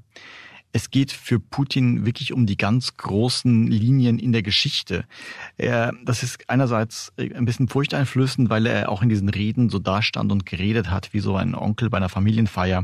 Es 0.72 0.90
geht 0.92 1.14
für 1.14 1.40
Putin 1.40 2.06
wirklich 2.06 2.34
um 2.34 2.46
die 2.46 2.58
ganz 2.58 2.98
großen 2.98 3.68
Linien 3.68 4.20
in 4.20 4.34
der 4.34 4.42
Geschichte. 4.42 5.06
Er, 5.56 5.94
das 6.04 6.22
ist 6.22 6.50
einerseits 6.50 7.14
ein 7.18 7.46
bisschen 7.46 7.70
furchteinflößend, 7.70 8.50
weil 8.50 8.66
er 8.66 8.90
auch 8.90 9.02
in 9.02 9.08
diesen 9.08 9.30
Reden 9.30 9.70
so 9.70 9.80
dastand 9.80 10.34
und 10.34 10.46
geredet 10.46 10.90
hat 10.90 11.14
wie 11.14 11.22
so 11.22 11.38
ein 11.38 11.56
Onkel 11.56 11.90
bei 11.90 11.96
einer 11.96 12.10
Familienfeier, 12.10 12.84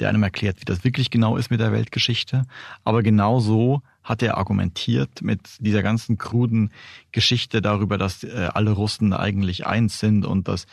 der 0.00 0.08
einem 0.08 0.24
erklärt, 0.24 0.60
wie 0.60 0.64
das 0.64 0.82
wirklich 0.82 1.10
genau 1.10 1.36
ist 1.36 1.52
mit 1.52 1.60
der 1.60 1.70
Weltgeschichte. 1.70 2.46
Aber 2.82 3.04
genau 3.04 3.38
so 3.38 3.80
hat 4.10 4.22
er 4.22 4.36
argumentiert 4.36 5.22
mit 5.22 5.40
dieser 5.60 5.82
ganzen 5.82 6.18
kruden 6.18 6.72
Geschichte 7.12 7.62
darüber, 7.62 7.96
dass 7.96 8.24
äh, 8.24 8.48
alle 8.52 8.72
Russen 8.72 9.12
eigentlich 9.12 9.66
eins 9.66 10.00
sind 10.00 10.26
und 10.26 10.48
dass 10.48 10.66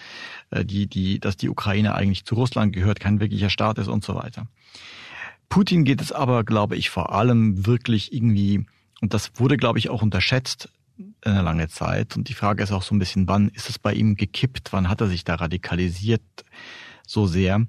äh, 0.50 0.66
die, 0.66 0.88
die, 0.88 1.20
dass 1.20 1.38
die 1.38 1.48
Ukraine 1.48 1.94
eigentlich 1.94 2.26
zu 2.26 2.34
Russland 2.34 2.74
gehört, 2.74 3.00
kein 3.00 3.20
wirklicher 3.20 3.52
Staat 3.52 3.78
ist 3.78 3.90
und 3.90 4.04
so 4.04 4.16
weiter. 4.16 4.48
Putin 5.50 5.84
geht 5.84 6.02
es 6.02 6.12
aber, 6.12 6.44
glaube 6.44 6.76
ich, 6.76 6.90
vor 6.90 7.14
allem 7.14 7.68
wirklich 7.68 8.12
irgendwie, 8.12 8.66
und 9.02 9.14
das 9.14 9.32
wurde, 9.36 9.56
glaube 9.56 9.78
ich, 9.78 9.90
auch 9.90 10.02
unterschätzt 10.02 10.70
eine 11.22 11.44
lange 11.44 11.68
Zeit. 11.68 12.18
Und 12.18 12.30
die 12.30 12.34
Frage 12.34 12.64
ist 12.64 12.72
auch 12.72 12.82
so 12.82 12.96
ein 12.96 13.00
bisschen, 13.00 13.28
wann 13.28 13.50
ist 13.50 13.70
es 13.70 13.78
bei 13.78 13.94
ihm 13.94 14.16
gekippt? 14.16 14.74
Wann 14.74 14.90
hat 14.90 15.00
er 15.00 15.08
sich 15.08 15.24
da 15.24 15.36
radikalisiert 15.36 16.24
so 17.06 17.28
sehr? 17.28 17.66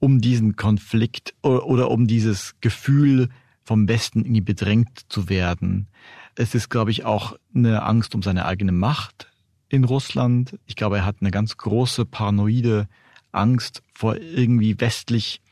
Um 0.00 0.20
diesen 0.20 0.56
Konflikt 0.56 1.34
oder 1.42 1.90
um 1.92 2.08
dieses 2.08 2.56
Gefühl, 2.60 3.30
vom 3.66 3.88
Westen 3.88 4.20
irgendwie 4.20 4.40
bedrängt 4.40 5.00
zu 5.08 5.28
werden. 5.28 5.88
Es 6.36 6.54
ist, 6.54 6.70
glaube 6.70 6.92
ich, 6.92 7.04
auch 7.04 7.36
eine 7.54 7.82
Angst 7.82 8.14
um 8.14 8.22
seine 8.22 8.46
eigene 8.46 8.72
Macht 8.72 9.30
in 9.68 9.82
Russland. 9.84 10.56
Ich 10.66 10.76
glaube, 10.76 10.98
er 10.98 11.04
hat 11.04 11.16
eine 11.20 11.32
ganz 11.32 11.56
große 11.56 12.04
paranoide 12.06 12.88
Angst 13.32 13.82
vor 13.92 14.16
irgendwie 14.16 14.80
westlich 14.80 15.42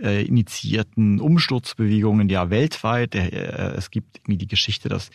äh, 0.00 0.24
initiierten 0.24 1.20
Umsturzbewegungen, 1.20 2.28
ja 2.28 2.50
weltweit. 2.50 3.14
Er, 3.14 3.32
äh, 3.32 3.76
es 3.76 3.90
gibt 3.90 4.18
irgendwie 4.18 4.38
die 4.38 4.48
Geschichte, 4.48 4.88
dass 4.88 5.10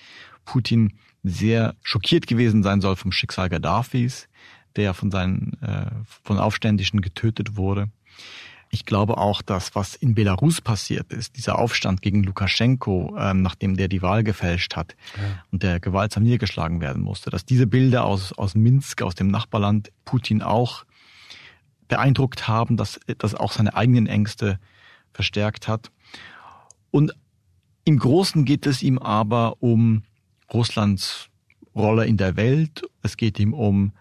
Putin 0.46 0.94
sehr 1.24 1.76
schockiert 1.84 2.28
gewesen 2.28 2.64
sein 2.64 2.80
soll 2.80 2.96
vom 2.96 3.12
Schicksal 3.12 3.50
Gaddafis, 3.50 4.30
der 4.78 4.94
von 4.94 5.12
seinen 5.12 5.62
äh, 5.62 5.92
von 6.24 6.40
Aufständischen 6.40 7.02
getötet 7.02 7.58
wurde. 7.58 7.90
Ich 8.70 8.86
glaube 8.86 9.18
auch, 9.18 9.42
dass 9.42 9.76
was 9.76 9.96
in 9.96 10.14
Belarus 10.14 10.62
passiert 10.62 11.14
ist, 11.14 11.38
dieser 11.38 11.58
Aufstand 11.58 12.02
gegen 12.02 12.24
Lukaschenko, 12.24 13.16
ähm, 13.18 13.42
nachdem 13.42 13.78
der 13.78 13.88
die 13.88 14.02
Wahl 14.02 14.24
gefälscht 14.24 14.76
hat 14.76 14.96
ja. 15.16 15.44
und 15.52 15.64
der 15.64 15.80
gewaltsam 15.80 16.24
niedergeschlagen 16.24 16.82
werden 16.82 17.02
musste, 17.02 17.30
dass 17.30 17.46
diese 17.46 17.68
Bilder 17.68 18.04
aus, 18.06 18.34
aus 18.34 18.56
Minsk, 18.56 19.02
aus 19.02 19.16
dem 19.16 19.30
Nachbarland 19.30 19.92
Putin 20.06 20.42
auch 20.42 20.86
beeindruckt 21.88 22.48
haben, 22.48 22.76
dass 22.76 23.00
das 23.18 23.36
auch 23.36 23.54
seine 23.54 23.76
eigenen 23.76 24.08
Ängste 24.08 24.60
verstärkt 25.14 25.68
hat. 25.68 25.92
Und 26.92 27.14
im 27.86 28.00
Großen 28.00 28.44
geht 28.44 28.68
es 28.68 28.84
ihm 28.84 28.98
aber 29.00 29.62
um 29.62 30.04
Russlands 30.54 31.30
Rolle 31.74 32.06
in 32.06 32.18
der 32.18 32.36
Welt. 32.36 32.84
Es 33.04 33.16
geht 33.18 33.40
ihm 33.40 33.54
um 33.54 33.94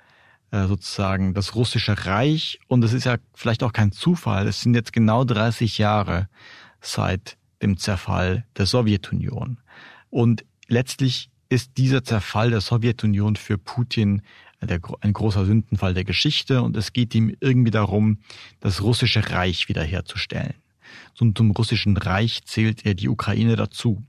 sozusagen 0.65 1.35
das 1.35 1.55
russische 1.55 2.07
Reich. 2.07 2.59
Und 2.69 2.85
es 2.85 2.93
ist 2.93 3.05
ja 3.05 3.17
vielleicht 3.35 3.63
auch 3.63 3.73
kein 3.73 3.93
Zufall. 3.93 4.47
Es 4.47 4.61
sind 4.61 4.75
jetzt 4.75 4.93
genau 4.93 5.25
30 5.25 5.79
Jahre 5.79 6.29
seit 6.81 7.37
dem 7.63 7.77
Zerfall 7.79 8.45
der 8.57 8.67
Sowjetunion. 8.67 9.59
Und 10.11 10.45
letztlich 10.69 11.31
ist 11.49 11.79
dieser 11.79 12.05
Zerfall 12.05 12.51
der 12.51 12.61
Sowjetunion 12.61 13.37
für 13.37 13.59
Putin 13.59 14.23
der, 14.63 14.81
ein 15.01 15.13
großer 15.13 15.45
Sündenfall 15.45 15.95
der 15.95 16.05
Geschichte 16.05 16.63
und 16.63 16.77
es 16.77 16.93
geht 16.93 17.15
ihm 17.15 17.37
irgendwie 17.41 17.71
darum, 17.71 18.19
das 18.61 18.83
russische 18.83 19.31
Reich 19.31 19.69
wiederherzustellen. 19.69 20.55
Und 21.21 21.37
zum 21.37 21.51
russischen 21.51 21.97
Reich 21.97 22.45
zählt 22.45 22.85
er 22.87 22.95
die 22.95 23.09
Ukraine 23.09 23.57
dazu 23.57 24.03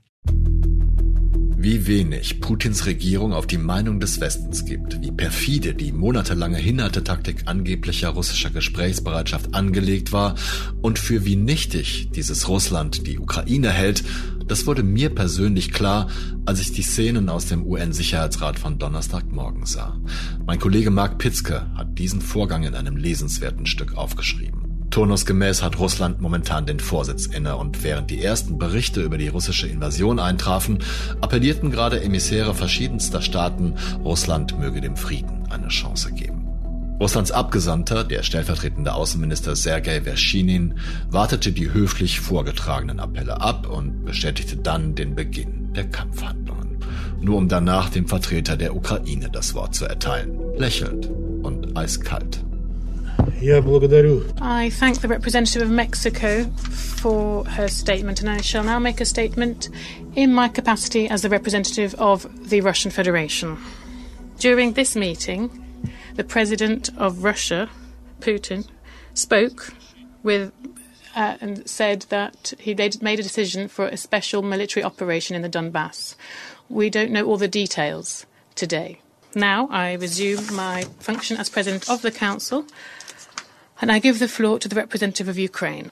wie 1.60 1.88
wenig 1.88 2.40
Putins 2.40 2.86
Regierung 2.86 3.32
auf 3.32 3.48
die 3.48 3.58
Meinung 3.58 3.98
des 3.98 4.20
Westens 4.20 4.64
gibt, 4.64 5.02
wie 5.02 5.10
perfide 5.10 5.74
die 5.74 5.90
monatelange 5.90 6.56
Hinhaltetaktik 6.56 7.42
angeblicher 7.46 8.10
russischer 8.10 8.50
Gesprächsbereitschaft 8.50 9.54
angelegt 9.54 10.12
war 10.12 10.36
und 10.82 11.00
für 11.00 11.24
wie 11.24 11.34
nichtig 11.34 12.10
dieses 12.14 12.48
Russland 12.48 13.08
die 13.08 13.18
Ukraine 13.18 13.70
hält, 13.70 14.04
das 14.46 14.66
wurde 14.66 14.84
mir 14.84 15.12
persönlich 15.12 15.72
klar, 15.72 16.08
als 16.46 16.60
ich 16.60 16.72
die 16.72 16.82
Szenen 16.82 17.28
aus 17.28 17.46
dem 17.46 17.66
UN-Sicherheitsrat 17.66 18.58
von 18.58 18.78
Donnerstagmorgen 18.78 19.66
sah. 19.66 20.00
Mein 20.46 20.60
Kollege 20.60 20.90
Mark 20.90 21.18
Pitzke 21.18 21.66
hat 21.74 21.98
diesen 21.98 22.20
Vorgang 22.20 22.62
in 22.62 22.76
einem 22.76 22.96
lesenswerten 22.96 23.66
Stück 23.66 23.96
aufgeschrieben. 23.96 24.57
Turnusgemäß 24.90 25.62
hat 25.62 25.78
Russland 25.78 26.20
momentan 26.20 26.66
den 26.66 26.80
Vorsitz 26.80 27.26
inne 27.26 27.56
und 27.56 27.82
während 27.82 28.10
die 28.10 28.22
ersten 28.22 28.58
Berichte 28.58 29.02
über 29.02 29.18
die 29.18 29.28
russische 29.28 29.68
Invasion 29.68 30.18
eintrafen, 30.18 30.78
appellierten 31.20 31.70
gerade 31.70 32.00
Emissäre 32.00 32.54
verschiedenster 32.54 33.22
Staaten, 33.22 33.74
Russland 34.02 34.58
möge 34.58 34.80
dem 34.80 34.96
Frieden 34.96 35.46
eine 35.50 35.68
Chance 35.68 36.12
geben. 36.12 36.48
Russlands 37.00 37.30
Abgesandter, 37.30 38.02
der 38.02 38.24
stellvertretende 38.24 38.92
Außenminister 38.92 39.54
Sergei 39.54 40.00
Verschinin, 40.00 40.80
wartete 41.08 41.52
die 41.52 41.72
höflich 41.72 42.18
vorgetragenen 42.18 42.98
Appelle 42.98 43.40
ab 43.40 43.68
und 43.68 44.04
bestätigte 44.04 44.56
dann 44.56 44.96
den 44.96 45.14
Beginn 45.14 45.72
der 45.74 45.88
Kampfhandlungen, 45.88 46.78
nur 47.20 47.36
um 47.36 47.48
danach 47.48 47.88
dem 47.88 48.08
Vertreter 48.08 48.56
der 48.56 48.74
Ukraine 48.74 49.28
das 49.30 49.54
Wort 49.54 49.76
zu 49.76 49.84
erteilen, 49.84 50.40
lächelnd 50.56 51.08
und 51.42 51.76
eiskalt. 51.76 52.44
Я 53.41 53.61
благодарю. 53.61 54.23
I 54.39 54.69
thank 54.69 55.01
the 55.01 55.07
representative 55.07 55.61
of 55.61 55.69
Mexico 55.69 56.45
for 56.55 57.43
her 57.45 57.67
statement, 57.67 58.21
and 58.21 58.29
I 58.29 58.41
shall 58.41 58.63
now 58.63 58.79
make 58.79 59.01
a 59.01 59.05
statement 59.05 59.69
in 60.15 60.33
my 60.33 60.47
capacity 60.47 61.09
as 61.09 61.21
the 61.21 61.29
representative 61.29 61.93
of 61.95 62.25
the 62.49 62.61
Russian 62.61 62.89
Federation. 62.89 63.57
During 64.39 64.73
this 64.73 64.95
meeting, 64.95 65.49
the 66.15 66.23
president 66.23 66.89
of 66.97 67.23
Russia, 67.23 67.69
Putin, 68.21 68.65
spoke 69.13 69.73
with 70.23 70.51
uh, 71.15 71.37
and 71.41 71.67
said 71.69 72.05
that 72.09 72.53
he 72.59 72.73
made 72.73 73.19
a 73.19 73.23
decision 73.23 73.67
for 73.67 73.87
a 73.87 73.97
special 73.97 74.41
military 74.41 74.83
operation 74.83 75.35
in 75.35 75.41
the 75.41 75.49
Donbass. 75.49 76.15
We 76.69 76.89
don't 76.89 77.11
know 77.11 77.25
all 77.25 77.37
the 77.37 77.47
details 77.47 78.25
today. 78.55 78.99
Now 79.35 79.67
I 79.69 79.93
resume 79.93 80.55
my 80.55 80.83
function 80.99 81.37
as 81.37 81.49
president 81.49 81.89
of 81.89 82.01
the 82.01 82.11
council. 82.11 82.65
And 83.80 83.92
I 83.92 84.00
give 84.00 84.18
the 84.18 84.28
floor 84.28 84.58
to 84.58 84.68
the 84.68 84.76
representative 84.76 85.28
of 85.28 85.38
Ukraine. 85.38 85.90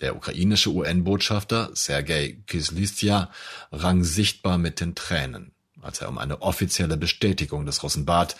Der 0.00 0.16
ukrainische 0.16 0.70
UN-Botschafter 0.70 1.70
Sergei 1.74 2.38
Kislistya 2.46 3.30
rang 3.70 4.02
sichtbar 4.02 4.56
mit 4.58 4.80
den 4.80 4.94
Tränen, 4.94 5.52
als 5.82 6.00
er 6.00 6.08
um 6.08 6.18
eine 6.18 6.40
offizielle 6.42 6.96
Bestätigung 6.96 7.66
des 7.66 7.82
Russen 7.82 8.06
bat, 8.06 8.36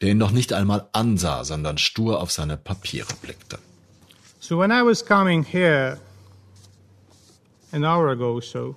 der 0.00 0.10
ihn 0.10 0.18
noch 0.18 0.32
nicht 0.32 0.52
einmal 0.52 0.88
ansah, 0.92 1.44
sondern 1.44 1.78
stur 1.78 2.20
auf 2.20 2.32
seine 2.32 2.56
Papiere 2.56 3.14
blickte. 3.22 3.58
So 4.40 4.58
when 4.58 4.70
I 4.70 4.82
was 4.82 5.02
coming 5.02 5.44
here 5.44 5.98
an 7.72 7.84
hour 7.84 8.10
ago 8.10 8.34
or 8.34 8.42
so, 8.42 8.74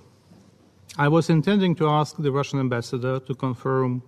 I 0.97 1.09
was 1.09 1.29
intending 1.29 1.75
to 1.75 1.89
ask 1.89 2.15
the 2.17 2.31
Russian 2.31 2.59
ambassador 2.59 3.19
to 3.25 3.35
confirm 3.35 4.01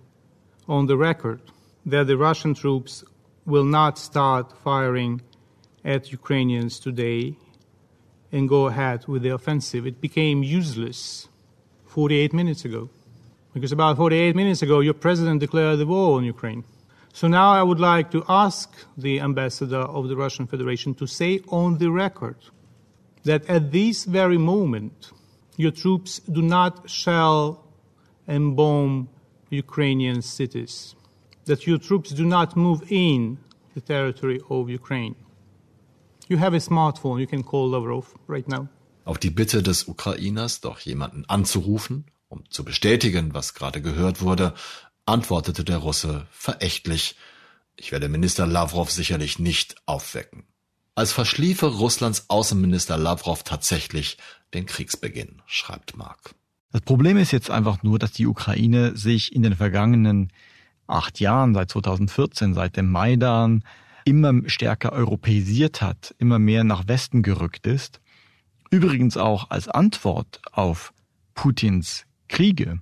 on 0.66 0.86
the 0.86 0.96
record 0.96 1.40
that 1.84 2.06
the 2.06 2.16
Russian 2.16 2.54
troops 2.54 3.04
will 3.44 3.64
not 3.64 3.98
start 3.98 4.52
firing 4.64 5.20
at 5.84 6.12
Ukrainians 6.12 6.78
today 6.78 7.36
and 8.32 8.48
go 8.48 8.66
ahead 8.66 9.06
with 9.06 9.22
the 9.22 9.30
offensive, 9.30 9.86
it 9.86 10.00
became 10.00 10.42
useless 10.42 11.28
48 11.86 12.32
minutes 12.32 12.64
ago. 12.64 12.88
Because 13.52 13.72
about 13.72 13.96
48 13.96 14.36
minutes 14.36 14.62
ago, 14.62 14.80
your 14.80 14.94
president 14.94 15.40
declared 15.40 15.78
the 15.78 15.86
war 15.86 16.16
on 16.18 16.24
Ukraine. 16.24 16.62
So 17.12 17.26
now 17.26 17.52
I 17.52 17.62
would 17.62 17.80
like 17.80 18.10
to 18.12 18.24
ask 18.28 18.72
the 18.96 19.20
ambassador 19.20 19.80
of 19.80 20.08
the 20.08 20.16
Russian 20.16 20.46
Federation 20.46 20.94
to 20.94 21.06
say 21.06 21.40
on 21.48 21.78
the 21.78 21.90
record 21.90 22.36
that 23.24 23.44
at 23.50 23.72
this 23.72 24.04
very 24.04 24.38
moment, 24.38 25.10
your 25.56 25.72
troops 25.72 26.20
do 26.20 26.40
not 26.40 26.88
shell 26.88 27.64
and 28.28 28.56
bomb 28.56 29.08
Ukrainian 29.50 30.22
cities, 30.22 30.94
that 31.46 31.66
your 31.66 31.78
troops 31.78 32.10
do 32.10 32.24
not 32.24 32.56
move 32.56 32.80
in 32.88 33.38
the 33.74 33.80
territory 33.80 34.40
of 34.48 34.70
Ukraine. 34.70 35.16
You 36.30 36.38
have 36.38 36.54
a 36.54 36.60
smartphone, 36.60 37.18
you 37.18 37.26
can 37.26 37.44
call 37.44 37.68
Lavrov 37.68 38.14
right 38.28 38.46
now. 38.46 38.68
Auf 39.04 39.18
die 39.18 39.30
Bitte 39.30 39.64
des 39.64 39.88
Ukrainers, 39.88 40.60
doch 40.60 40.78
jemanden 40.78 41.24
anzurufen, 41.24 42.04
um 42.28 42.48
zu 42.48 42.64
bestätigen, 42.64 43.34
was 43.34 43.54
gerade 43.54 43.82
gehört 43.82 44.22
wurde, 44.22 44.54
antwortete 45.06 45.64
der 45.64 45.78
Russe 45.78 46.28
verächtlich, 46.30 47.16
ich 47.74 47.90
werde 47.90 48.08
Minister 48.08 48.46
Lavrov 48.46 48.92
sicherlich 48.92 49.40
nicht 49.40 49.74
aufwecken. 49.86 50.44
Als 50.94 51.10
verschliefe 51.10 51.66
Russlands 51.66 52.26
Außenminister 52.28 52.96
Lavrov 52.96 53.42
tatsächlich 53.42 54.16
den 54.54 54.66
Kriegsbeginn, 54.66 55.42
schreibt 55.46 55.96
Mark. 55.96 56.36
Das 56.70 56.82
Problem 56.82 57.16
ist 57.16 57.32
jetzt 57.32 57.50
einfach 57.50 57.82
nur, 57.82 57.98
dass 57.98 58.12
die 58.12 58.28
Ukraine 58.28 58.96
sich 58.96 59.34
in 59.34 59.42
den 59.42 59.56
vergangenen 59.56 60.32
acht 60.86 61.18
Jahren, 61.18 61.54
seit 61.54 61.70
2014, 61.70 62.54
seit 62.54 62.76
dem 62.76 62.88
Maidan, 62.88 63.64
immer 64.04 64.32
stärker 64.46 64.92
europäisiert 64.92 65.82
hat, 65.82 66.14
immer 66.18 66.38
mehr 66.38 66.64
nach 66.64 66.88
Westen 66.88 67.22
gerückt 67.22 67.66
ist. 67.66 68.00
Übrigens 68.70 69.16
auch 69.16 69.50
als 69.50 69.68
Antwort 69.68 70.40
auf 70.52 70.92
Putins 71.34 72.06
Kriege, 72.28 72.80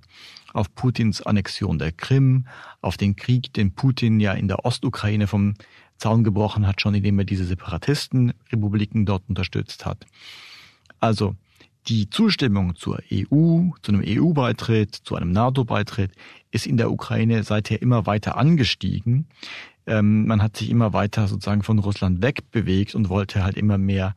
auf 0.53 0.73
Putins 0.75 1.21
Annexion 1.21 1.79
der 1.79 1.91
Krim, 1.91 2.45
auf 2.81 2.97
den 2.97 3.15
Krieg, 3.15 3.53
den 3.53 3.73
Putin 3.73 4.19
ja 4.19 4.33
in 4.33 4.47
der 4.47 4.65
Ostukraine 4.65 5.27
vom 5.27 5.55
Zaun 5.97 6.23
gebrochen 6.23 6.65
hat, 6.67 6.81
schon 6.81 6.95
indem 6.95 7.19
er 7.19 7.25
diese 7.25 7.45
Separatistenrepubliken 7.45 9.05
dort 9.05 9.23
unterstützt 9.27 9.85
hat. 9.85 10.05
Also 10.99 11.35
die 11.87 12.09
Zustimmung 12.09 12.75
zur 12.75 12.99
EU, 13.11 13.69
zu 13.81 13.91
einem 13.91 14.03
EU-Beitritt, 14.05 14.95
zu 14.95 15.15
einem 15.15 15.31
NATO-Beitritt 15.31 16.11
ist 16.51 16.67
in 16.67 16.77
der 16.77 16.91
Ukraine 16.91 17.43
seither 17.43 17.81
immer 17.81 18.05
weiter 18.05 18.37
angestiegen 18.37 19.27
ähm, 19.89 20.27
man 20.27 20.41
hat 20.41 20.55
sich 20.55 20.69
immer 20.69 20.93
weiter 20.93 21.27
sozusagen 21.27 21.63
von 21.63 21.79
Russland 21.79 22.21
wegbewegt 22.21 22.93
und 22.93 23.09
wollte 23.09 23.43
halt 23.43 23.57
immer 23.57 23.77
mehr 23.77 24.15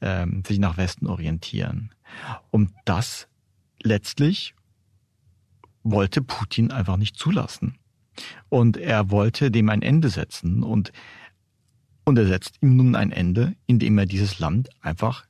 ähm, 0.00 0.42
sich 0.46 0.58
nach 0.58 0.76
Westen 0.76 1.06
orientieren. 1.06 1.94
Und 2.50 2.72
das 2.84 3.26
letztlich 3.82 4.54
wollte 5.82 6.20
Putin 6.22 6.70
einfach 6.70 6.98
nicht 6.98 7.16
zulassen. 7.16 7.78
Und 8.50 8.76
er 8.76 9.10
wollte 9.10 9.50
dem 9.50 9.70
ein 9.70 9.82
Ende 9.82 10.10
setzen 10.10 10.62
und, 10.62 10.92
und 12.04 12.18
er 12.18 12.26
setzt 12.26 12.62
ihm 12.62 12.76
nun 12.76 12.94
ein 12.94 13.10
Ende, 13.10 13.56
indem 13.66 13.98
er 13.98 14.06
dieses 14.06 14.38
Land 14.38 14.68
einfach 14.82 15.24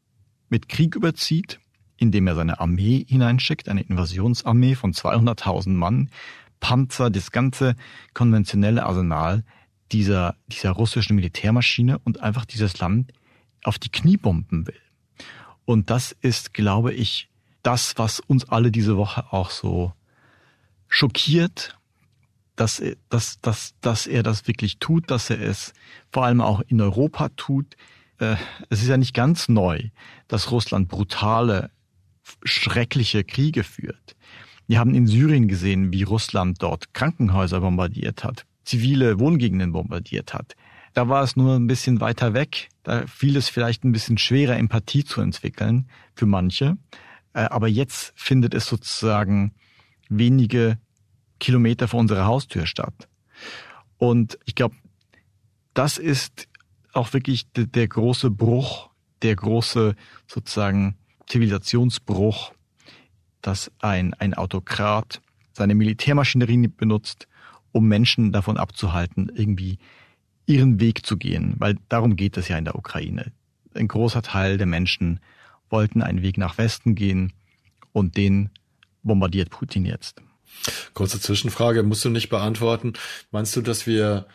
mit 0.48 0.68
Krieg 0.68 0.96
überzieht, 0.96 1.60
indem 1.96 2.26
er 2.26 2.34
seine 2.34 2.58
Armee 2.58 3.06
hineinschickt, 3.08 3.68
eine 3.68 3.82
Invasionsarmee 3.82 4.74
von 4.74 4.92
200.000 4.92 5.70
Mann, 5.70 6.10
Panzer, 6.58 7.10
das 7.10 7.30
ganze 7.30 7.76
konventionelle 8.12 8.84
Arsenal 8.84 9.44
dieser, 9.94 10.36
dieser 10.48 10.72
russischen 10.72 11.14
Militärmaschine 11.14 11.98
und 12.00 12.20
einfach 12.20 12.44
dieses 12.44 12.78
Land 12.80 13.12
auf 13.62 13.78
die 13.78 13.90
Knie 13.90 14.16
bomben 14.16 14.66
will. 14.66 14.80
Und 15.64 15.88
das 15.88 16.12
ist, 16.20 16.52
glaube 16.52 16.92
ich, 16.92 17.30
das, 17.62 17.96
was 17.96 18.20
uns 18.20 18.48
alle 18.48 18.70
diese 18.70 18.96
Woche 18.96 19.32
auch 19.32 19.50
so 19.50 19.92
schockiert, 20.88 21.78
dass, 22.56 22.82
dass, 23.08 23.40
dass, 23.40 23.74
dass 23.80 24.06
er 24.06 24.22
das 24.22 24.46
wirklich 24.46 24.78
tut, 24.78 25.10
dass 25.10 25.30
er 25.30 25.40
es 25.40 25.72
vor 26.12 26.24
allem 26.24 26.40
auch 26.40 26.60
in 26.66 26.80
Europa 26.80 27.30
tut, 27.30 27.76
äh, 28.18 28.36
es 28.68 28.82
ist 28.82 28.88
ja 28.88 28.96
nicht 28.96 29.14
ganz 29.14 29.48
neu, 29.48 29.90
dass 30.28 30.50
Russland 30.50 30.88
brutale, 30.88 31.70
schreckliche 32.42 33.24
Kriege 33.24 33.64
führt. 33.64 34.16
Wir 34.66 34.78
haben 34.78 34.94
in 34.94 35.06
Syrien 35.06 35.46
gesehen, 35.46 35.92
wie 35.92 36.02
Russland 36.02 36.62
dort 36.62 36.94
Krankenhäuser 36.94 37.60
bombardiert 37.60 38.24
hat, 38.24 38.44
zivile 38.64 39.18
Wohngegenden 39.18 39.72
bombardiert 39.72 40.34
hat. 40.34 40.54
Da 40.94 41.08
war 41.08 41.22
es 41.22 41.36
nur 41.36 41.56
ein 41.56 41.66
bisschen 41.66 42.00
weiter 42.00 42.34
weg. 42.34 42.68
Da 42.84 43.06
fiel 43.06 43.36
es 43.36 43.48
vielleicht 43.48 43.84
ein 43.84 43.92
bisschen 43.92 44.16
schwerer, 44.16 44.56
Empathie 44.56 45.04
zu 45.04 45.20
entwickeln 45.20 45.88
für 46.14 46.26
manche. 46.26 46.76
Äh, 47.32 47.40
aber 47.40 47.68
jetzt 47.68 48.12
findet 48.16 48.54
es 48.54 48.66
sozusagen 48.66 49.54
wenige 50.08 50.78
Kilometer 51.40 51.88
vor 51.88 52.00
unserer 52.00 52.26
Haustür 52.26 52.66
statt. 52.66 53.08
Und 53.98 54.38
ich 54.44 54.54
glaube, 54.54 54.76
das 55.74 55.98
ist 55.98 56.48
auch 56.92 57.12
wirklich 57.12 57.50
der, 57.52 57.88
große 57.88 58.30
Bruch, 58.30 58.90
der 59.22 59.34
große 59.34 59.96
sozusagen 60.28 60.96
Zivilisationsbruch, 61.26 62.52
dass 63.42 63.72
ein, 63.80 64.14
ein 64.14 64.34
Autokrat 64.34 65.20
seine 65.52 65.74
Militärmaschinerie 65.74 66.68
benutzt, 66.68 67.26
um 67.74 67.88
Menschen 67.88 68.30
davon 68.30 68.56
abzuhalten, 68.56 69.30
irgendwie 69.34 69.78
ihren 70.46 70.78
Weg 70.78 71.04
zu 71.04 71.16
gehen, 71.16 71.54
weil 71.58 71.76
darum 71.88 72.14
geht 72.16 72.36
es 72.36 72.46
ja 72.48 72.56
in 72.56 72.64
der 72.64 72.76
Ukraine. 72.76 73.32
Ein 73.74 73.88
großer 73.88 74.22
Teil 74.22 74.58
der 74.58 74.66
Menschen 74.66 75.18
wollten 75.70 76.00
einen 76.00 76.22
Weg 76.22 76.38
nach 76.38 76.56
Westen 76.56 76.94
gehen 76.94 77.32
und 77.92 78.16
den 78.16 78.50
bombardiert 79.02 79.50
Putin 79.50 79.84
jetzt. 79.84 80.22
Kurze 80.94 81.20
Zwischenfrage, 81.20 81.82
musst 81.82 82.04
du 82.04 82.10
nicht 82.10 82.28
beantworten. 82.28 82.92
Meinst 83.32 83.56
du, 83.56 83.60
dass 83.60 83.88
wir, 83.88 84.26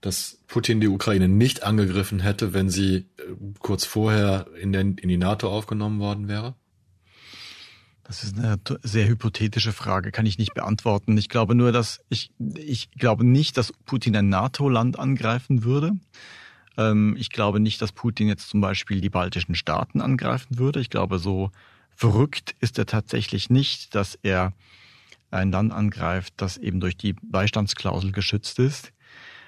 dass 0.00 0.38
Putin 0.46 0.80
die 0.80 0.88
Ukraine 0.88 1.28
nicht 1.28 1.64
angegriffen 1.64 2.20
hätte, 2.20 2.54
wenn 2.54 2.70
sie 2.70 2.96
äh, 2.96 3.04
kurz 3.58 3.84
vorher 3.84 4.46
in, 4.58 4.72
den, 4.72 4.96
in 4.96 5.10
die 5.10 5.18
NATO 5.18 5.50
aufgenommen 5.50 6.00
worden 6.00 6.26
wäre? 6.26 6.54
Das 8.08 8.24
ist 8.24 8.38
eine 8.38 8.58
sehr 8.82 9.06
hypothetische 9.06 9.74
Frage, 9.74 10.12
kann 10.12 10.24
ich 10.24 10.38
nicht 10.38 10.54
beantworten. 10.54 11.18
Ich 11.18 11.28
glaube 11.28 11.54
nur, 11.54 11.72
dass 11.72 12.00
ich, 12.08 12.30
ich 12.56 12.90
glaube 12.92 13.22
nicht, 13.22 13.58
dass 13.58 13.70
Putin 13.84 14.16
ein 14.16 14.30
NATO-Land 14.30 14.98
angreifen 14.98 15.62
würde. 15.62 15.92
Ähm, 16.78 17.16
ich 17.18 17.28
glaube 17.28 17.60
nicht, 17.60 17.82
dass 17.82 17.92
Putin 17.92 18.26
jetzt 18.26 18.48
zum 18.48 18.62
Beispiel 18.62 19.02
die 19.02 19.10
baltischen 19.10 19.54
Staaten 19.54 20.00
angreifen 20.00 20.58
würde. 20.58 20.80
Ich 20.80 20.88
glaube, 20.88 21.18
so 21.18 21.50
verrückt 21.94 22.54
ist 22.60 22.78
er 22.78 22.86
tatsächlich 22.86 23.50
nicht, 23.50 23.94
dass 23.94 24.18
er 24.22 24.54
ein 25.30 25.52
Land 25.52 25.70
angreift, 25.74 26.32
das 26.38 26.56
eben 26.56 26.80
durch 26.80 26.96
die 26.96 27.12
Beistandsklausel 27.12 28.12
geschützt 28.12 28.58
ist. 28.58 28.90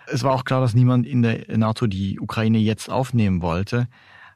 Es 0.07 0.23
war 0.23 0.33
auch 0.35 0.45
klar, 0.45 0.61
dass 0.61 0.75
niemand 0.75 1.07
in 1.07 1.23
der 1.23 1.57
NATO 1.57 1.87
die 1.87 2.21
Ukraine 2.21 2.59
jetzt 2.59 2.91
aufnehmen 2.91 3.41
wollte, 3.41 3.89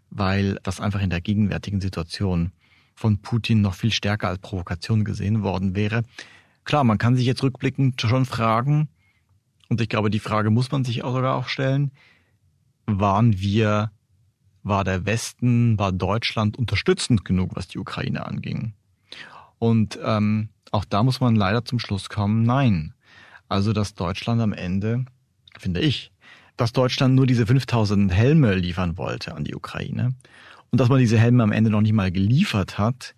weil 0.09 0.59
das 0.63 0.81
einfach 0.81 1.03
in 1.03 1.11
der 1.11 1.21
gegenwärtigen 1.21 1.83
Situation 1.83 2.53
von 2.95 3.19
Putin 3.19 3.61
noch 3.61 3.75
viel 3.75 3.93
stärker 3.93 4.29
als 4.29 4.39
Provokation 4.39 5.05
gesehen 5.05 5.43
worden 5.43 5.75
wäre. 5.75 6.03
Klar, 6.65 6.85
man 6.85 6.99
kann 6.99 7.17
sich 7.17 7.27
jetzt 7.27 7.43
rückblickend 7.43 8.01
schon 8.01 8.25
fragen, 8.25 8.89
und 9.69 9.81
ich 9.81 9.89
glaube, 9.89 10.11
die 10.11 10.21
Frage 10.21 10.51
muss 10.51 10.71
man 10.71 10.85
sich 10.85 11.05
auch 11.05 11.15
sogar 11.15 11.35
auch 11.35 11.49
stellen, 11.49 11.91
waren 12.87 13.39
wir, 13.41 13.91
war 14.63 14.85
der 14.85 15.07
Westen, 15.07 15.79
war 15.79 15.93
Deutschland 15.93 16.57
unterstützend 16.59 17.25
genug, 17.25 17.57
was 17.57 17.69
die 17.69 17.79
Ukraine 17.79 18.27
anging? 18.27 18.75
Und 19.59 19.99
ähm, 20.03 20.51
auch 20.71 20.85
da 20.85 21.03
muss 21.03 21.21
man 21.21 21.35
leider 21.35 21.65
zum 21.65 21.79
Schluss 21.79 22.09
kommen, 22.09 22.43
nein. 22.43 22.95
Also, 23.49 23.73
dass 23.73 23.95
Deutschland 23.95 24.41
am 24.41 24.53
Ende, 24.53 25.05
finde 25.59 25.81
ich, 25.81 26.13
dass 26.57 26.73
Deutschland 26.73 27.15
nur 27.15 27.27
diese 27.27 27.47
5000 27.47 28.13
Helme 28.13 28.55
liefern 28.55 28.97
wollte 28.97 29.35
an 29.35 29.45
die 29.45 29.55
Ukraine 29.55 30.15
und 30.75 30.81
dass 30.81 30.89
man 30.89 30.99
diese 30.99 31.17
Helme 31.17 31.45
am 31.45 31.53
Ende 31.53 31.71
noch 31.71 31.83
nicht 31.83 31.93
mal 31.93 32.11
geliefert 32.11 32.79
hat, 32.79 33.15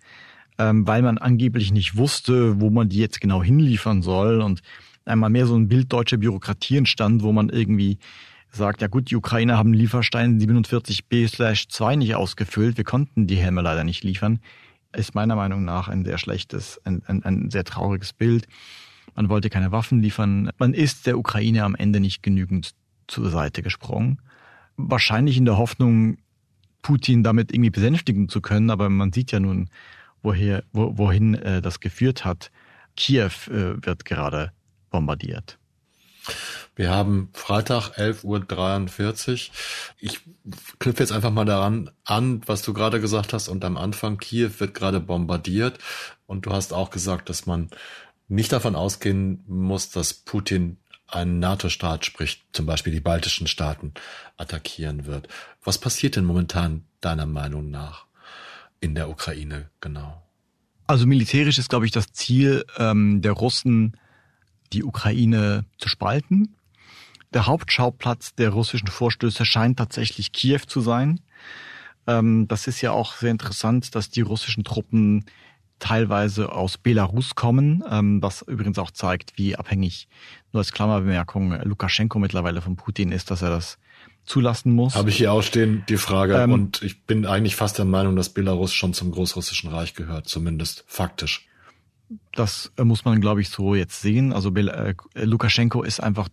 ähm, 0.59 0.85
weil 0.85 1.01
man 1.01 1.17
angeblich 1.17 1.71
nicht 1.71 1.97
wusste, 1.97 2.61
wo 2.61 2.69
man 2.69 2.87
die 2.87 2.99
jetzt 2.99 3.19
genau 3.19 3.41
hinliefern 3.41 4.03
soll 4.03 4.41
und 4.41 4.61
einmal 5.05 5.31
mehr 5.31 5.47
so 5.47 5.55
ein 5.55 5.67
Bild 5.67 5.91
deutscher 5.91 6.17
Bürokratie 6.17 6.77
entstand, 6.77 7.23
wo 7.23 7.31
man 7.31 7.49
irgendwie 7.49 7.97
sagt, 8.51 8.83
ja 8.83 8.87
gut, 8.87 9.09
die 9.09 9.15
Ukrainer 9.15 9.57
haben 9.57 9.73
Lieferstein 9.73 10.39
47b/2 10.39 11.95
nicht 11.95 12.13
ausgefüllt, 12.13 12.77
wir 12.77 12.83
konnten 12.83 13.25
die 13.25 13.37
Helme 13.37 13.63
leider 13.63 13.83
nicht 13.83 14.03
liefern, 14.03 14.39
ist 14.95 15.15
meiner 15.15 15.35
Meinung 15.35 15.65
nach 15.65 15.87
ein 15.87 16.05
sehr 16.05 16.19
schlechtes, 16.19 16.79
ein, 16.85 17.01
ein, 17.07 17.23
ein 17.23 17.49
sehr 17.49 17.63
trauriges 17.63 18.13
Bild. 18.13 18.47
Man 19.15 19.29
wollte 19.29 19.49
keine 19.49 19.71
Waffen 19.71 19.99
liefern. 19.99 20.51
Man 20.59 20.75
ist 20.75 21.07
der 21.07 21.17
Ukraine 21.17 21.63
am 21.63 21.73
Ende 21.73 22.01
nicht 22.01 22.21
genügend 22.21 22.75
zur 23.07 23.31
Seite 23.31 23.63
gesprungen. 23.63 24.21
Wahrscheinlich 24.75 25.37
in 25.37 25.45
der 25.45 25.57
Hoffnung, 25.57 26.17
Putin 26.87 27.21
damit 27.21 27.51
irgendwie 27.51 27.69
besänftigen 27.69 28.29
zu 28.29 28.39
können, 28.39 28.69
aber 28.69 28.87
man 28.87 29.11
sieht 29.11 29.33
ja 29.33 29.41
nun, 29.41 29.69
woher, 30.23 30.63
wo, 30.71 30.97
wohin 30.97 31.33
äh, 31.33 31.61
das 31.61 31.81
geführt 31.81 32.23
hat. 32.23 32.49
Kiew 32.95 33.29
äh, 33.49 33.85
wird 33.85 34.05
gerade 34.05 34.53
bombardiert. 34.89 35.57
Wir 36.77 36.89
haben 36.89 37.27
Freitag 37.33 37.97
11.43 37.97 39.49
Uhr. 39.49 39.55
Ich 39.99 40.21
knüpfe 40.79 41.03
jetzt 41.03 41.11
einfach 41.11 41.31
mal 41.31 41.43
daran 41.43 41.89
an, 42.05 42.41
was 42.45 42.61
du 42.61 42.71
gerade 42.71 43.01
gesagt 43.01 43.33
hast. 43.33 43.49
Und 43.49 43.65
am 43.65 43.75
Anfang, 43.75 44.17
Kiew 44.17 44.51
wird 44.59 44.73
gerade 44.73 45.01
bombardiert. 45.01 45.79
Und 46.25 46.45
du 46.45 46.53
hast 46.53 46.71
auch 46.71 46.89
gesagt, 46.89 47.27
dass 47.27 47.45
man 47.45 47.69
nicht 48.29 48.53
davon 48.53 48.77
ausgehen 48.77 49.43
muss, 49.45 49.89
dass 49.89 50.13
Putin 50.13 50.77
einen 51.07 51.39
NATO-Staat, 51.39 52.05
sprich 52.05 52.43
zum 52.51 52.65
Beispiel 52.65 52.93
die 52.93 52.99
baltischen 52.99 53.47
Staaten, 53.47 53.93
attackieren 54.37 55.05
wird. 55.05 55.27
Was 55.63 55.77
passiert 55.77 56.15
denn 56.15 56.25
momentan 56.25 56.85
deiner 57.01 57.25
Meinung 57.25 57.69
nach 57.69 58.05
in 58.79 58.95
der 58.95 59.09
Ukraine 59.09 59.69
genau? 59.81 60.21
Also 60.85 61.05
militärisch 61.05 61.57
ist, 61.57 61.69
glaube 61.69 61.85
ich, 61.85 61.91
das 61.91 62.11
Ziel 62.13 62.65
ähm, 62.77 63.21
der 63.21 63.33
Russen, 63.33 63.97
die 64.73 64.83
Ukraine 64.83 65.65
zu 65.77 65.89
spalten. 65.89 66.55
Der 67.33 67.45
Hauptschauplatz 67.45 68.35
der 68.35 68.51
russischen 68.51 68.87
Vorstöße 68.87 69.45
scheint 69.45 69.77
tatsächlich 69.77 70.31
Kiew 70.31 70.61
zu 70.65 70.79
sein. 70.81 71.19
Ähm, 72.05 72.47
das 72.47 72.67
ist 72.67 72.81
ja 72.81 72.91
auch 72.91 73.15
sehr 73.15 73.31
interessant, 73.31 73.95
dass 73.95 74.09
die 74.09 74.21
russischen 74.21 74.63
Truppen 74.63 75.25
teilweise 75.79 76.51
aus 76.51 76.77
Belarus 76.77 77.35
kommen, 77.35 77.83
ähm, 77.89 78.21
was 78.21 78.41
übrigens 78.41 78.79
auch 78.79 78.91
zeigt, 78.91 79.37
wie 79.37 79.55
abhängig, 79.55 80.07
nur 80.51 80.61
als 80.61 80.71
Klammerbemerkung, 80.71 81.61
Lukaschenko 81.63 82.19
mittlerweile 82.19 82.61
von 82.61 82.75
Putin 82.75 83.11
ist, 83.11 83.31
dass 83.31 83.41
er 83.41 83.49
das 83.49 83.77
zulassen 84.25 84.73
muss. 84.73 84.95
Habe 84.95 85.09
ich 85.09 85.17
hier 85.17 85.31
auch 85.31 85.41
stehen, 85.41 85.83
die 85.89 85.97
Frage. 85.97 86.35
Ähm, 86.35 86.51
und 86.51 86.81
ich 86.83 87.03
bin 87.03 87.25
eigentlich 87.25 87.55
fast 87.55 87.77
der 87.77 87.85
Meinung, 87.85 88.15
dass 88.15 88.29
Belarus 88.29 88.73
schon 88.73 88.93
zum 88.93 89.11
Großrussischen 89.11 89.69
Reich 89.69 89.93
gehört, 89.93 90.27
zumindest 90.27 90.83
faktisch. 90.87 91.47
Das 92.33 92.71
äh, 92.77 92.83
muss 92.83 93.05
man, 93.05 93.21
glaube 93.21 93.41
ich, 93.41 93.49
so 93.49 93.75
jetzt 93.75 94.01
sehen. 94.01 94.33
Also 94.33 94.53
äh, 94.53 94.93
Lukaschenko 95.15 95.83
ist 95.83 95.99
einfach, 95.99 96.29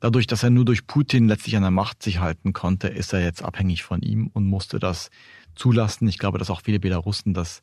dadurch, 0.00 0.26
dass 0.26 0.42
er 0.42 0.50
nur 0.50 0.64
durch 0.64 0.86
Putin 0.86 1.28
letztlich 1.28 1.56
an 1.56 1.62
der 1.62 1.70
Macht 1.70 2.02
sich 2.02 2.20
halten 2.20 2.52
konnte, 2.52 2.88
ist 2.88 3.12
er 3.12 3.22
jetzt 3.22 3.42
abhängig 3.42 3.82
von 3.82 4.02
ihm 4.02 4.28
und 4.32 4.44
musste 4.44 4.78
das 4.78 5.10
zulassen. 5.54 6.08
Ich 6.08 6.18
glaube, 6.18 6.38
dass 6.38 6.50
auch 6.50 6.60
viele 6.62 6.80
Belarussen 6.80 7.34
das 7.34 7.62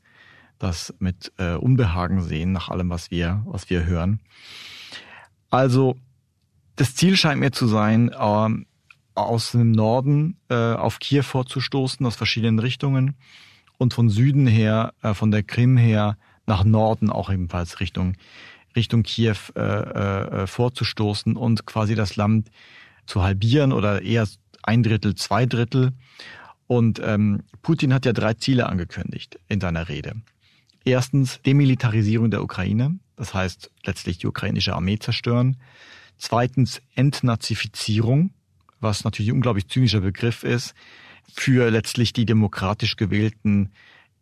das 0.59 0.93
mit 0.99 1.31
äh, 1.37 1.53
Unbehagen 1.53 2.21
sehen 2.21 2.51
nach 2.51 2.69
allem, 2.69 2.89
was 2.89 3.11
wir, 3.11 3.43
was 3.45 3.69
wir 3.69 3.85
hören. 3.85 4.19
Also 5.49 5.95
das 6.75 6.95
Ziel 6.95 7.15
scheint 7.17 7.39
mir 7.39 7.51
zu 7.51 7.67
sein, 7.67 8.09
äh, 8.09 8.49
aus 9.15 9.51
dem 9.51 9.71
Norden 9.71 10.37
äh, 10.49 10.55
auf 10.55 10.99
Kiew 10.99 11.23
vorzustoßen, 11.23 12.05
aus 12.05 12.15
verschiedenen 12.15 12.59
Richtungen 12.59 13.15
und 13.77 13.93
von 13.93 14.09
Süden 14.09 14.47
her, 14.47 14.93
äh, 15.01 15.13
von 15.13 15.31
der 15.31 15.43
Krim 15.43 15.77
her 15.77 16.17
nach 16.45 16.63
Norden 16.63 17.09
auch 17.09 17.29
ebenfalls 17.29 17.79
Richtung 17.79 18.15
Richtung 18.75 19.03
Kiew 19.03 19.37
äh, 19.55 19.61
äh, 19.61 20.47
vorzustoßen 20.47 21.37
und 21.37 21.65
quasi 21.65 21.95
das 21.95 22.15
Land 22.15 22.51
zu 23.05 23.23
halbieren 23.23 23.71
oder 23.71 24.01
eher 24.01 24.27
ein 24.63 24.83
Drittel, 24.83 25.15
zwei 25.15 25.45
Drittel. 25.45 25.93
Und 26.67 26.99
ähm, 27.03 27.43
Putin 27.61 27.93
hat 27.93 28.05
ja 28.05 28.13
drei 28.13 28.33
Ziele 28.33 28.67
angekündigt 28.67 29.39
in 29.47 29.61
seiner 29.61 29.87
Rede. 29.87 30.15
Erstens 30.85 31.41
Demilitarisierung 31.41 32.29
der 32.29 32.43
Ukraine, 32.43 32.99
das 33.15 33.33
heißt 33.33 33.71
letztlich 33.83 34.19
die 34.19 34.27
ukrainische 34.27 34.75
Armee 34.75 34.99
zerstören. 34.99 35.57
Zweitens 36.17 36.79
Entnazifizierung, 36.93 38.29
was 38.79 39.03
natürlich 39.03 39.31
ein 39.31 39.37
unglaublich 39.37 39.67
zynischer 39.67 40.01
Begriff 40.01 40.43
ist, 40.43 40.75
für 41.33 41.71
letztlich 41.71 42.13
die 42.13 42.27
demokratisch 42.27 42.97
gewählten 42.97 43.71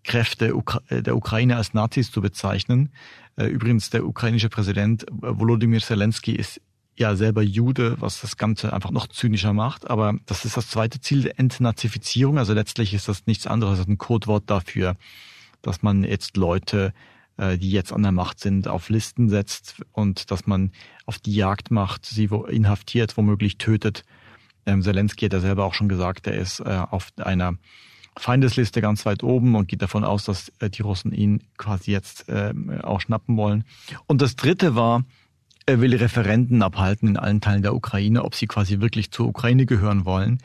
Kräfte 0.05 0.53
der 0.89 1.15
Ukraine 1.17 1.57
als 1.57 1.73
Nazis 1.73 2.11
zu 2.11 2.21
bezeichnen. 2.21 2.93
Äh, 3.35 3.47
übrigens, 3.47 3.89
der 3.89 4.05
ukrainische 4.05 4.49
Präsident 4.49 5.05
Volodymyr 5.11 5.81
Zelensky 5.81 6.31
ist 6.33 6.61
ja 6.95 7.15
selber 7.15 7.41
Jude, 7.41 7.97
was 7.99 8.21
das 8.21 8.37
Ganze 8.37 8.71
einfach 8.71 8.91
noch 8.91 9.07
zynischer 9.07 9.53
macht. 9.53 9.89
Aber 9.89 10.15
das 10.25 10.45
ist 10.45 10.55
das 10.55 10.69
zweite 10.69 11.01
Ziel 11.01 11.23
der 11.23 11.39
Entnazifizierung. 11.39 12.37
Also 12.37 12.53
letztlich 12.53 12.93
ist 12.93 13.07
das 13.07 13.25
nichts 13.25 13.47
anderes 13.47 13.79
als 13.79 13.87
ein 13.87 13.97
Codewort 13.97 14.49
dafür, 14.49 14.95
dass 15.63 15.81
man 15.81 16.03
jetzt 16.03 16.37
Leute, 16.37 16.93
äh, 17.37 17.57
die 17.57 17.71
jetzt 17.71 17.91
an 17.91 18.03
der 18.03 18.11
Macht 18.11 18.39
sind, 18.39 18.67
auf 18.67 18.89
Listen 18.89 19.29
setzt 19.29 19.81
und 19.91 20.29
dass 20.29 20.45
man 20.45 20.71
auf 21.07 21.17
die 21.17 21.33
Jagd 21.33 21.71
macht, 21.71 22.05
sie 22.05 22.29
inhaftiert, 22.49 23.17
womöglich 23.17 23.57
tötet 23.57 24.03
Ähm, 24.65 24.81
Zelensky 24.81 25.25
hat 25.25 25.33
ja 25.33 25.39
selber 25.39 25.65
auch 25.65 25.73
schon 25.73 25.89
gesagt, 25.89 26.27
er 26.27 26.35
ist 26.35 26.59
äh, 26.59 26.83
auf 26.89 27.09
einer 27.17 27.55
Feindesliste 28.17 28.79
ganz 28.81 29.05
weit 29.05 29.23
oben 29.23 29.55
und 29.55 29.67
geht 29.67 29.81
davon 29.81 30.03
aus, 30.03 30.25
dass 30.25 30.51
äh, 30.59 30.69
die 30.69 30.83
Russen 30.83 31.11
ihn 31.11 31.43
quasi 31.57 31.91
jetzt 31.91 32.29
äh, 32.29 32.53
auch 32.81 33.01
schnappen 33.01 33.35
wollen. 33.37 33.65
Und 34.07 34.21
das 34.21 34.35
dritte 34.35 34.75
war, 34.75 35.03
er 35.65 35.81
will 35.81 35.95
Referenten 35.95 36.61
abhalten 36.61 37.07
in 37.07 37.17
allen 37.17 37.41
Teilen 37.41 37.63
der 37.63 37.73
Ukraine, 37.73 38.23
ob 38.23 38.35
sie 38.35 38.47
quasi 38.47 38.79
wirklich 38.79 39.11
zur 39.11 39.27
Ukraine 39.27 39.65
gehören 39.65 40.05
wollen. 40.05 40.39